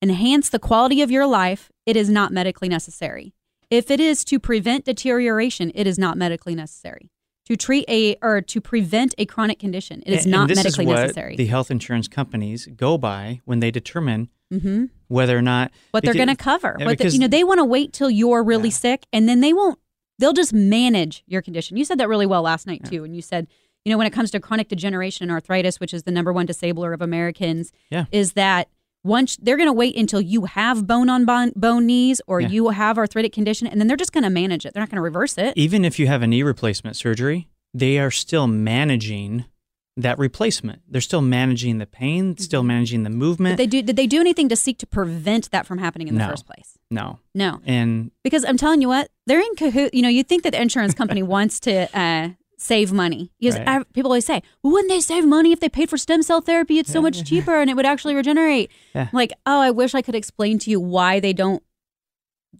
[0.00, 3.34] enhance the quality of your life, it is not medically necessary.
[3.68, 7.10] If it is to prevent deterioration, it is not medically necessary.
[7.46, 10.64] To treat a or to prevent a chronic condition, it is And- not and this
[10.64, 11.36] medically is what necessary.
[11.36, 16.14] The health insurance companies go by when they determine hmm whether or not What they're
[16.14, 16.76] going to cover.
[16.78, 18.74] yeah, what the, because- you know, they want to wait till you're really Yeah.
[18.74, 19.78] sick, and then they won't.
[20.18, 21.76] They'll just manage your condition.
[21.76, 23.46] You said that really well last night too, and you said,
[23.84, 26.46] you know, when it comes to chronic degeneration and arthritis, which is the number one
[26.46, 28.06] disabler of Americans, Yeah.
[28.10, 28.68] is that
[29.04, 32.48] once they're going to wait until you have bone on bone, bone knees or Yeah.
[32.48, 34.72] you have arthritic condition, and then they're just going to manage it.
[34.74, 35.52] They're not going to reverse it.
[35.56, 39.44] even if you have a knee replacement surgery, they are still managing
[39.96, 40.82] that replacement.
[40.88, 43.56] They're still managing the pain, still managing the Did movement.
[43.58, 43.80] they do?
[43.80, 46.30] Did they do anything to seek to prevent that from happening in the No.
[46.30, 46.76] first place?
[46.90, 47.18] no.
[47.34, 47.60] No.
[47.64, 49.90] And Because I'm telling you what, they're in cahoot.
[49.94, 52.30] You know, you think that the insurance company wants to uh,
[52.64, 53.30] save money.
[53.40, 53.68] Because Right.
[53.68, 56.40] I- people always say, well, wouldn't they save money if they paid for stem cell
[56.40, 56.78] therapy?
[56.78, 58.70] It's so much cheaper and it would actually regenerate.
[58.94, 59.08] Yeah.
[59.12, 61.62] Like, oh, I wish I could explain to you why they don't.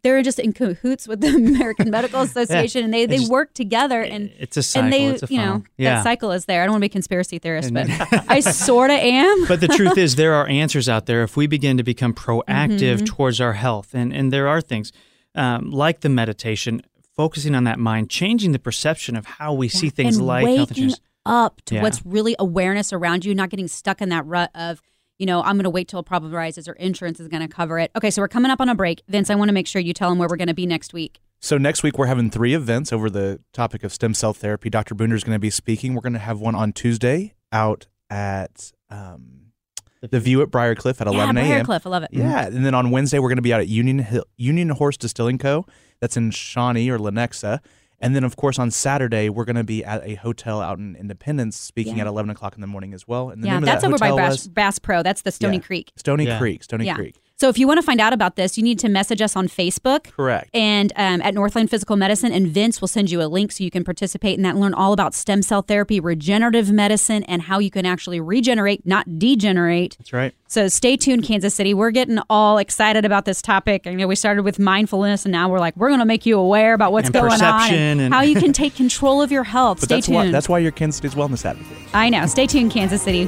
[0.02, 4.02] They're just in cahoots with the American Medical Association and they, they just- work together
[4.02, 4.84] and it's a cycle.
[4.84, 5.94] and they, it's a you know, yeah.
[5.94, 6.62] that cycle is there.
[6.62, 9.46] I don't want to be a conspiracy theorist, And- but I sort of am.
[9.46, 12.96] but the truth is, there are answers out there if we begin to become proactive
[12.96, 13.04] Mm-hmm.
[13.06, 13.94] towards our health.
[13.94, 14.92] And, and there are things
[15.34, 16.82] um, like the meditation,
[17.16, 20.56] focusing on that mind, changing the perception of how we see things and like waking
[20.56, 21.00] health insurance.
[21.26, 21.82] up to Yeah.
[21.82, 24.82] what's really awareness around you, not getting stuck in that rut of,
[25.18, 27.48] you know, I'm going to wait till a problem arises or insurance is going to
[27.48, 27.90] cover it.
[27.96, 29.02] Okay, so we're coming up on a break.
[29.08, 30.92] Vince, I want to make sure you tell them where we're going to be next
[30.92, 31.20] week.
[31.40, 34.70] So next week we're having three events over the topic of stem cell therapy.
[34.70, 34.94] Dr.
[34.94, 35.94] Boonder is going to be speaking.
[35.94, 39.52] We're going to have one on Tuesday out at um,
[40.00, 41.66] the View at Briarcliff at 11 yeah, a.m.
[41.66, 42.10] Briarcliff, I love it.
[42.12, 44.96] Yeah, and then on Wednesday we're going to be out at Union Hill, Union Horse
[44.96, 45.66] Distilling Co.
[46.04, 47.60] That's in Shawnee or Lenexa.
[47.98, 50.96] And then of course on Saturday we're going to be at a hotel out in
[50.96, 52.02] Independence speaking Yeah.
[52.02, 53.30] at 11 o'clock in the morning as well.
[53.30, 55.02] And the Yeah, name of that's that over by Bass, was Bass Pro.
[55.02, 55.62] That's the Stoney Yeah.
[55.62, 55.92] Creek.
[55.96, 56.36] Stoney Yeah.
[56.38, 56.62] Creek.
[56.62, 56.96] Stoney Yeah.
[56.96, 57.14] Creek.
[57.36, 59.48] So if you want to find out about this, you need to message us on
[59.48, 60.12] Facebook.
[60.12, 60.50] Correct.
[60.54, 63.72] And um, at Northland Physical Medicine, and Vince will send you a link so you
[63.72, 67.58] can participate in that and learn all about stem cell therapy, regenerative medicine, and how
[67.58, 69.96] you can actually regenerate, not degenerate.
[69.98, 70.32] That's right.
[70.46, 71.74] So stay tuned, Kansas City.
[71.74, 73.88] We're getting all excited about this topic.
[73.88, 76.38] I know we started with mindfulness, and now we're like, we're going to make you
[76.38, 79.42] aware about what's And going on and, and- how you can take control of your
[79.44, 79.78] health.
[79.80, 80.16] But stay that's tuned.
[80.16, 81.76] why that's why you're Kansas City's wellness advocate.
[81.92, 82.26] I know.
[82.26, 83.24] Stay tuned, Kansas City.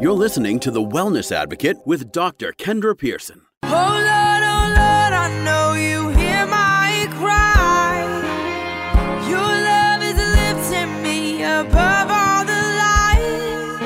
[0.00, 2.54] You're listening to The Wellness Advocate with Dr.
[2.54, 3.42] Kendra Pearson.
[3.64, 8.00] Oh Lord, oh Lord, I know you hear my cry.
[9.28, 13.76] Your love is lifting me above all the lies.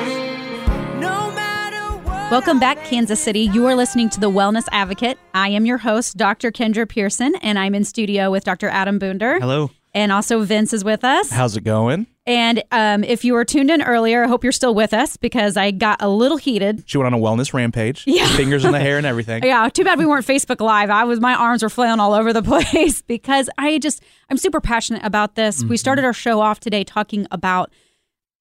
[1.01, 2.31] No matter what.
[2.31, 3.41] Welcome back, Kansas City.
[3.41, 5.17] You are listening to The Wellness Advocate.
[5.33, 6.49] I am your host, Dr.
[6.49, 8.69] Kendra Pearson, and I'm in studio with Dr.
[8.69, 9.41] Adam Boonder.
[9.41, 9.69] Hello.
[9.95, 11.31] And also Vince is with us.
[11.31, 12.05] How's it going?
[12.27, 15.55] And um, if you were tuned in earlier, I hope you're still with us because
[15.55, 16.83] I got a little heated.
[16.85, 18.03] She went on a wellness rampage.
[18.05, 18.27] Yeah.
[18.35, 19.43] Fingers in the hair and everything.
[19.43, 20.89] Yeah, too bad we weren't Facebook Live.
[20.89, 24.59] I was my arms were flailing all over the place because I just I'm super
[24.59, 25.63] passionate about this.
[25.63, 27.71] We started our show off today talking about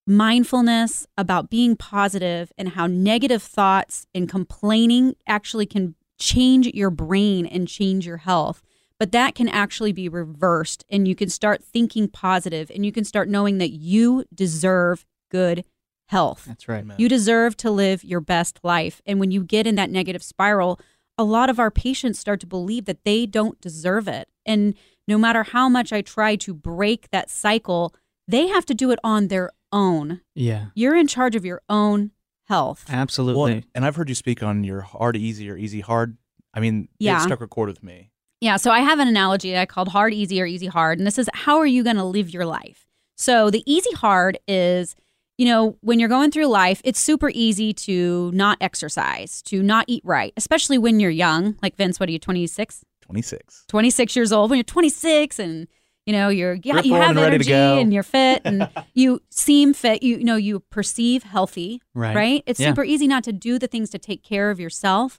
[0.09, 7.47] mindfulness, about being positive and how negative thoughts and complaining actually can change your brain
[7.47, 8.64] and change your health.
[8.99, 13.05] But that can actually be reversed and you can start thinking positive and you can
[13.05, 15.65] start knowing that you deserve good
[16.09, 16.45] health.
[16.47, 16.85] That's right.
[16.97, 19.03] You deserve to live your best life.
[19.05, 20.81] And when you get in that negative spiral,
[21.19, 24.29] a lot of our patients start to believe that they don't deserve it.
[24.47, 24.75] And
[25.09, 27.95] no matter how much I try to break that cycle,
[28.29, 30.21] they have to do it on their own.
[30.35, 30.67] Yeah.
[30.75, 32.13] You're in charge of your own
[32.47, 32.85] health.
[32.89, 33.55] Absolutely.
[33.55, 36.17] Well, and I've heard you speak on your hard easy or easy hard.
[36.53, 37.19] I mean, Yeah.
[37.19, 38.11] it struck a chord with me.
[38.45, 40.99] Yeah, so I have an analogy I called hard, easy, or easy, hard.
[40.99, 42.87] And this is how are you going to live your life?
[43.17, 44.95] So the easy, hard is,
[45.39, 49.87] you know, when you're going through life, it's super easy to not exercise, to not
[49.89, 51.57] eat right, especially when you're young.
[51.63, 52.85] Like Vince, what are you, 26?
[53.01, 53.65] 26.
[53.69, 55.67] 26 years old when you're 26 and
[56.05, 59.23] you know you're yeah, you have and ready to energy and you're fit and you
[59.31, 62.43] seem fit you, you know you perceive healthy Right.
[62.47, 62.69] it's Yeah.
[62.71, 65.19] super easy not to do the things to take care of yourself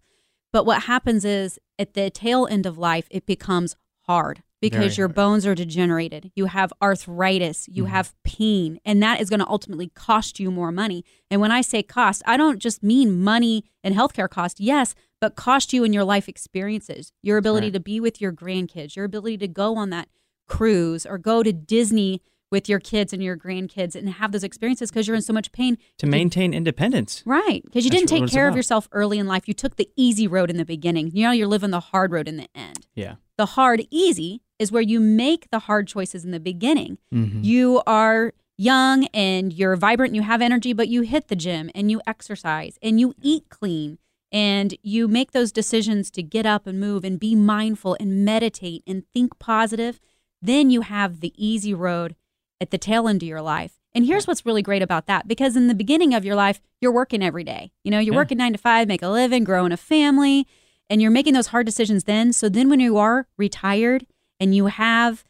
[0.56, 4.93] but what happens is at the tail end of life it becomes hard because Very
[4.99, 5.16] your hard.
[5.16, 7.89] bones are degenerated you have arthritis you Mhm.
[7.89, 11.60] have pain and that is going to ultimately cost you more money and when i
[11.60, 15.91] say cost i don't just mean money and healthcare cost yes but cost you in
[15.91, 17.74] your life experiences your ability Right.
[17.74, 20.08] to be with your grandkids your ability to go on that
[20.47, 22.22] cruise or go to disney
[22.56, 25.51] with your kids and your grandkids and have those experiences because you're in so much
[25.51, 27.22] pain to maintain independence.
[27.26, 27.62] Right.
[27.66, 29.45] Because you That's didn't take care of yourself early in life.
[29.45, 31.12] You took the easy road in the beginning.
[31.14, 32.88] You know, you're living the hard road in the end.
[32.95, 33.16] Yeah.
[33.38, 36.97] The hard easy is where you make the hard choices in the beginning.
[37.14, 37.43] Mhm.
[37.43, 41.70] You are young and you're vibrant and you have energy, but you hit the gym
[41.76, 43.97] and you exercise and you eat clean
[44.32, 48.82] and you make those decisions to get up and move and be mindful and meditate
[48.88, 49.99] and think positive.
[50.41, 52.16] Then you have the easy road
[52.62, 53.80] at the tail end of your life.
[53.93, 56.91] And here's what's really great about that because in the beginning of your life, you're
[56.91, 57.72] working every day.
[57.84, 58.20] You know, you're Yeah.
[58.20, 60.47] working nine to five, make a living, growing a family,
[60.89, 62.34] and you're making those hard decisions then.
[62.34, 64.06] So then when you are retired
[64.39, 65.24] and you have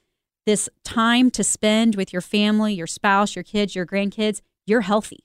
[0.46, 5.24] this time to spend with your family, your spouse, your kids, your grandkids, you're healthy.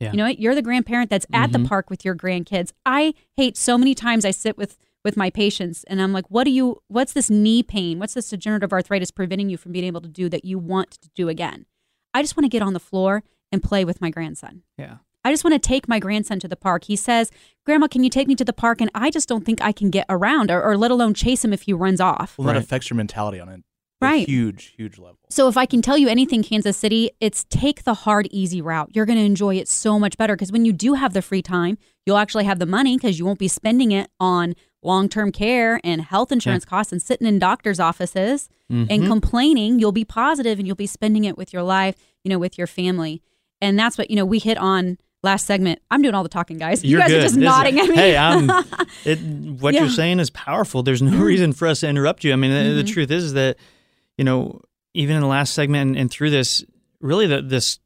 [0.00, 0.12] Yeah.
[0.12, 0.38] You know what?
[0.38, 1.68] You're the grandparent that's at the Mhm.
[1.68, 2.72] park with your grandkids.
[2.86, 6.44] I hate so many times I sit with with my patients and I'm like, what
[6.44, 7.98] do you what's this knee pain?
[7.98, 11.08] What's this degenerative arthritis preventing you from being able to do that you want to
[11.14, 11.66] do again?
[12.12, 13.22] I just want to get on the floor
[13.52, 14.62] and play with my grandson.
[14.76, 14.96] Yeah.
[15.24, 16.84] I just want to take my grandson to the park.
[16.84, 17.30] He says,
[17.66, 18.80] Grandma, can you take me to the park?
[18.80, 21.52] And I just don't think I can get around or, or let alone chase him
[21.52, 22.38] if he runs off.
[22.38, 22.62] Well, that Right.
[22.62, 23.58] affects your mentality on a, a
[24.00, 24.26] Right.
[24.26, 25.18] huge, huge level.
[25.28, 28.88] So if I can tell you anything, Kansas City, it's take the hard, easy route.
[28.94, 31.42] You're going to enjoy it so much better because when you do have the free
[31.42, 31.76] time,
[32.06, 36.00] you'll actually have the money because you won't be spending it on long-term care and
[36.02, 39.06] health insurance costs and sitting in doctors' offices and Mhm.
[39.08, 39.78] complaining.
[39.78, 42.66] You'll be positive and you'll be spending it with your life, you know, with your
[42.66, 43.20] family.
[43.60, 45.80] And that's what, you know, we hit on last segment.
[45.90, 46.82] I'm doing all the talking, guys.
[46.82, 47.18] you You're guys good.
[47.18, 47.94] are just This is- nodding at me.
[47.96, 48.48] Hey, I'm.
[49.04, 49.18] It,
[49.60, 49.80] what Yeah.
[49.80, 50.82] you're saying is powerful.
[50.82, 52.32] There's no reason for us to interrupt you.
[52.32, 53.56] I mean, the, the truth is that,
[54.16, 54.60] you know,
[54.94, 56.64] even in the last segment and, and through this,
[57.00, 57.78] really, the, this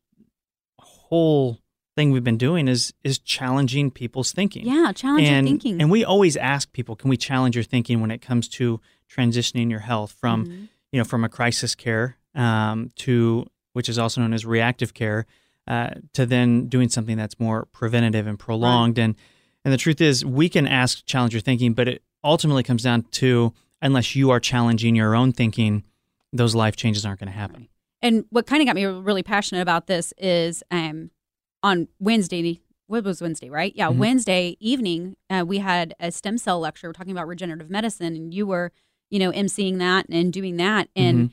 [0.78, 1.58] whole
[1.96, 4.66] thing we've been doing is is challenging people's thinking.
[4.66, 5.80] yeah, challenging and, thinking.
[5.80, 9.70] And we always ask people, can we challenge your thinking when it comes to transitioning
[9.70, 10.68] your health from, Mhm.
[10.92, 15.24] you know, from a crisis care um, to, which is also known as reactive care,
[15.68, 18.98] uh, to then doing something that's more preventative and prolonged.
[18.98, 19.14] And
[19.64, 23.04] and the truth is, we can ask, challenge your thinking, but it ultimately comes down
[23.12, 25.84] to unless you are challenging your own thinking,
[26.32, 27.68] those life changes aren't going to happen.
[28.02, 31.10] And what kind of got me really passionate about this is um,
[31.64, 32.60] on Wednesday.
[32.86, 33.72] What was Wednesday, right?
[33.74, 33.96] Yeah, Mhm.
[33.96, 36.88] Wednesday evening, uh, we had a stem cell lecture.
[36.88, 38.70] We're talking about regenerative medicine, and you were,
[39.10, 40.88] you know, emceeing that and doing that.
[40.94, 41.32] And Mhm.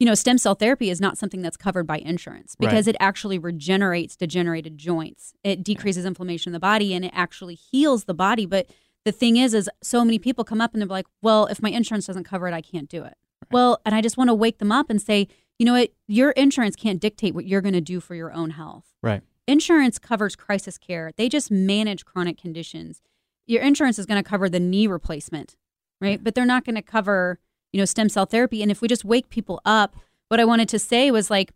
[0.00, 2.68] you know, stem cell therapy is not something that's covered by insurance Right.
[2.68, 5.32] because it actually regenerates degenerated joints.
[5.44, 8.44] It decreases inflammation in the body and it actually heals the body.
[8.44, 8.66] But
[9.04, 11.70] the thing is, is so many people come up and they're like, well, if my
[11.70, 13.14] insurance doesn't cover it, I can't do it.
[13.52, 15.90] Well, and I just want to wake them up and say, you know what?
[16.08, 18.86] Your insurance can't dictate what you're going to do for your own health.
[19.02, 19.22] Right.
[19.48, 21.12] Insurance covers crisis care.
[21.16, 23.02] They just manage chronic conditions.
[23.46, 25.56] Your insurance is going to cover the knee replacement,
[26.00, 26.22] right?
[26.22, 27.40] But they're not going to cover,
[27.72, 28.62] you know, stem cell therapy.
[28.62, 29.96] And if we just wake people up,
[30.28, 31.52] what I wanted to say was like,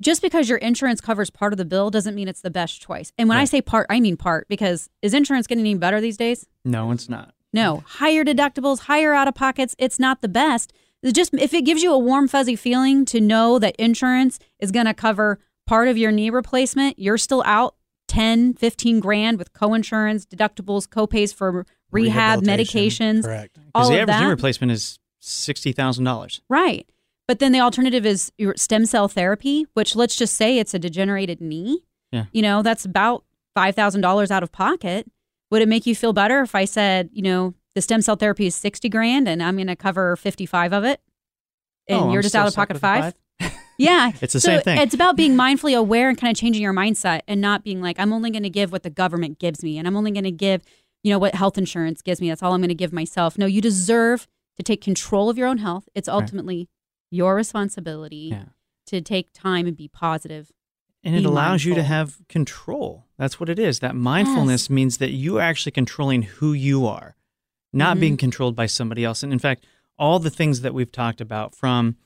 [0.00, 3.12] just because your insurance covers part of the bill doesn't mean it's the best choice.
[3.18, 6.16] And when I say part, I mean part because is insurance getting any better these
[6.16, 6.46] days?
[6.64, 7.34] No, it's not.
[7.52, 9.76] No, higher deductibles, higher out of pockets.
[9.78, 10.72] It's not the best.
[11.02, 14.72] It's just if it gives you a warm, fuzzy feeling to know that insurance is
[14.72, 17.74] going to cover part of your knee replacement, you're still out
[18.08, 23.20] 10, 15 grand with co-insurance, deductibles, co-pays for rehab, Rehabilitation.
[23.20, 23.58] medications, Correct.
[23.74, 26.40] all Because the of average knee replacement is sixty thousand dollars.
[26.48, 26.88] Right.
[27.28, 30.78] But then the alternative is your stem cell therapy, which let's just say it's a
[30.78, 31.82] degenerated knee.
[32.10, 32.24] Yeah.
[32.32, 33.24] You know, that's about
[33.56, 35.10] $5,000 out of pocket.
[35.50, 38.46] Would it make you feel better if I said, you know, the stem cell therapy
[38.46, 41.00] is 60 grand and I'm going to cover 55 of it?
[41.88, 43.14] And Oh, you're I'm just out of pocket with the five?
[43.78, 44.12] Yeah.
[44.20, 44.78] It's the so same thing.
[44.78, 47.98] It's about being mindfully aware and kind of changing your mindset and not being like,
[47.98, 50.30] I'm only going to give what the government gives me and I'm only going to
[50.30, 50.62] give,
[51.02, 52.28] you know, what health insurance gives me.
[52.28, 53.36] That's all I'm going to give myself.
[53.38, 55.88] No, you deserve to take control of your own health.
[55.94, 56.68] It's ultimately
[57.10, 58.44] your responsibility Yeah.
[58.86, 60.50] to take time and be positive.
[61.04, 63.06] And it allows you to have control.
[63.18, 63.80] That's what it is.
[63.80, 67.16] That mindfulness means that you are actually controlling who you are,
[67.72, 68.00] not Mhm.
[68.00, 69.22] being controlled by somebody else.
[69.24, 69.66] And in fact,
[69.98, 71.96] all the things that we've talked about from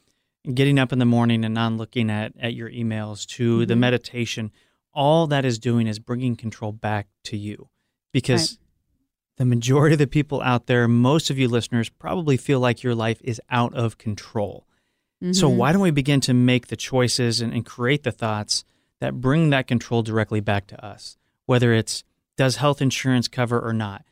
[0.55, 3.79] getting up in the morning and not looking at, at your emails to the Mhm.
[3.79, 4.53] meditation,
[4.93, 7.69] all that is doing is bringing control back to you.
[8.13, 8.59] Because
[9.37, 12.95] the majority of the people out there, most of you listeners, probably feel like your
[12.95, 14.67] life is out of control.
[15.33, 15.57] So, Mhm.
[15.57, 18.65] why don't we begin to make the choices and, and create the thoughts
[19.01, 21.17] that bring that control directly back to us?
[21.47, 22.05] Whether it's
[22.37, 24.05] does health insurance cover or not?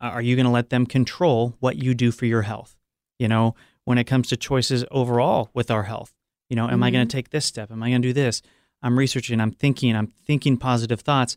[0.00, 2.76] Are you going to let them control what you do for your health?
[3.18, 3.54] You know,
[3.84, 6.14] when it comes to choices overall with our health,
[6.48, 7.18] you know, am I going to mm-hmm.
[7.18, 7.70] take this step?
[7.70, 8.42] Am I going to do this?
[8.82, 11.36] I'm researching, I'm thinking, I'm thinking positive thoughts.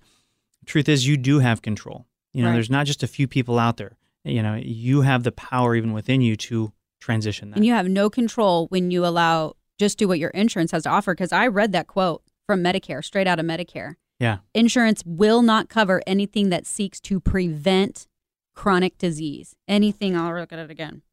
[0.65, 2.05] Truth is, you do have control.
[2.33, 2.55] You know, Right.
[2.55, 3.97] there's not just a few people out there.
[4.23, 7.57] You know, you have the power even within you to transition that.
[7.57, 10.89] And you have no control when you allow just do what your insurance has to
[10.89, 11.13] offer.
[11.13, 13.95] Because I read that quote from Medicare, straight out of Medicare.
[14.19, 14.37] yeah.
[14.53, 18.07] Insurance will not cover anything that seeks to prevent
[18.55, 19.55] chronic disease.
[19.67, 21.03] Anything, I'll look at it again.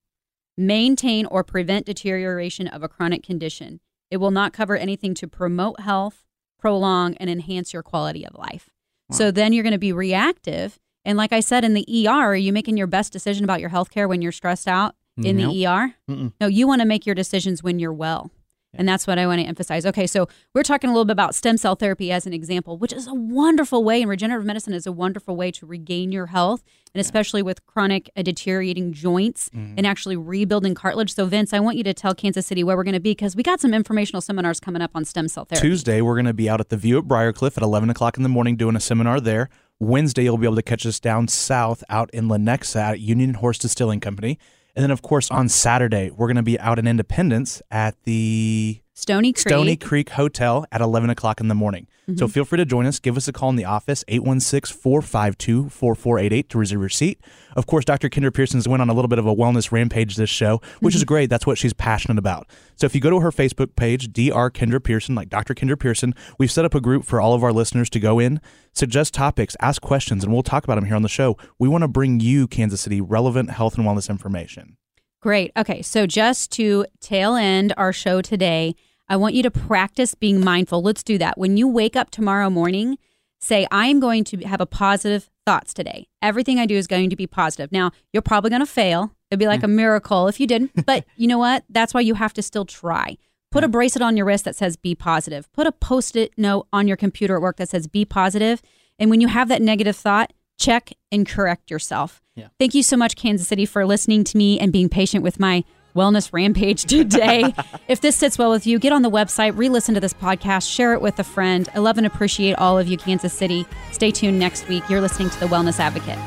[0.57, 3.81] Maintain or prevent deterioration of a chronic condition.
[4.11, 6.25] It will not cover anything to promote health,
[6.59, 8.69] prolong, and enhance your quality of life.
[9.11, 10.79] So then you're going to be reactive.
[11.05, 13.69] And like I said in the ER, are you making your best decision about your
[13.69, 15.53] health care when you're stressed out in Nope.
[15.53, 15.95] the ER?
[16.11, 16.33] Mm-mm.
[16.41, 18.31] No, you want to make your decisions when you're well.
[18.75, 19.85] And that's what I want to emphasize.
[19.85, 22.93] Okay, so we're talking a little bit about stem cell therapy as an example, which
[22.93, 26.63] is a wonderful way, and regenerative medicine is a wonderful way to regain your health,
[26.95, 31.13] and especially with chronic uh, deteriorating joints and actually rebuilding cartilage.
[31.15, 33.37] So, Vince, I want you to tell Kansas City where we're going to be because
[33.37, 35.69] we got some informational seminars coming up on stem cell therapy.
[35.69, 38.23] Tuesday, we're going to be out at the View at Briarcliff at 11 o'clock in
[38.23, 39.51] the morning doing a seminar there.
[39.81, 43.59] Wednesday, you'll be able to catch us down south out in Lenexa at Union Horse
[43.59, 44.39] Distilling Company.
[44.75, 48.81] And then, of course, on Saturday, we're going to be out in Independence at the
[48.95, 49.49] Stoney Creek.
[49.49, 51.87] Stoney Creek Hotel at 11 o'clock in the morning.
[52.17, 52.33] So mm-hmm.
[52.33, 52.99] feel free to join us.
[52.99, 57.21] Give us a call in the office, 816 452 4488 to reserve your seat.
[57.57, 58.09] Of course, Dr.
[58.09, 61.03] Kendra Pearson's went on a little bit of a wellness rampage this show, which is
[61.03, 61.09] mm-hmm.
[61.09, 61.31] great.
[61.31, 62.49] That's what she's passionate about.
[62.77, 64.51] So if you go to her Facebook page, Dr.
[64.51, 65.55] Kendra Pearson, like Dr.
[65.55, 68.41] Kendra Pearson, we've set up a group for all of our listeners to go in,
[68.73, 71.37] suggest topics, ask questions, and we'll talk about them here on the show.
[71.59, 74.77] We want to bring you, Kansas City, relevant health and wellness information.
[75.23, 75.53] Great.
[75.57, 75.83] Okay.
[75.83, 78.75] So just to tail end our show today,
[79.13, 80.81] I want you to practice being mindful.
[80.81, 81.37] Let's do that.
[81.37, 82.97] When you wake up tomorrow morning,
[83.41, 86.09] say, I am going to have a positive thoughts today.
[86.23, 87.71] Everything I do is going to be positive.
[87.71, 89.15] Now, you're probably going to fail.
[89.31, 89.65] It'd be like mm.
[89.65, 90.71] a miracle if you didn't.
[90.87, 91.63] But you know what?
[91.69, 93.19] That's why you have to still try.
[93.51, 95.53] Put a bracelet on your wrist that says be positive.
[95.53, 98.63] Put a post it note on your computer at work that says be positive.
[98.99, 102.23] And when you have that negative thought, check and correct yourself.
[102.35, 102.49] Yeah.
[102.59, 105.65] Thank you so much, Kansas City, for listening to me and being patient with my
[105.95, 107.55] wellness rampage today.
[107.89, 110.71] if this sits well with you, get on the website, re listen to this podcast,
[110.71, 111.69] share it with a friend.
[111.75, 113.67] I love and appreciate all of you, Kansas City.
[113.91, 114.89] Stay tuned next week.
[114.89, 116.19] You're listening to The Wellness Advocate.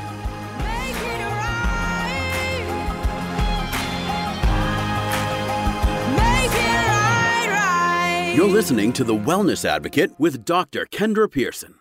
[6.16, 6.50] Right.
[6.50, 8.34] Right, right.
[8.36, 10.86] You're listening to The Wellness Advocate with Dr.
[10.86, 11.75] Kendra Pearson.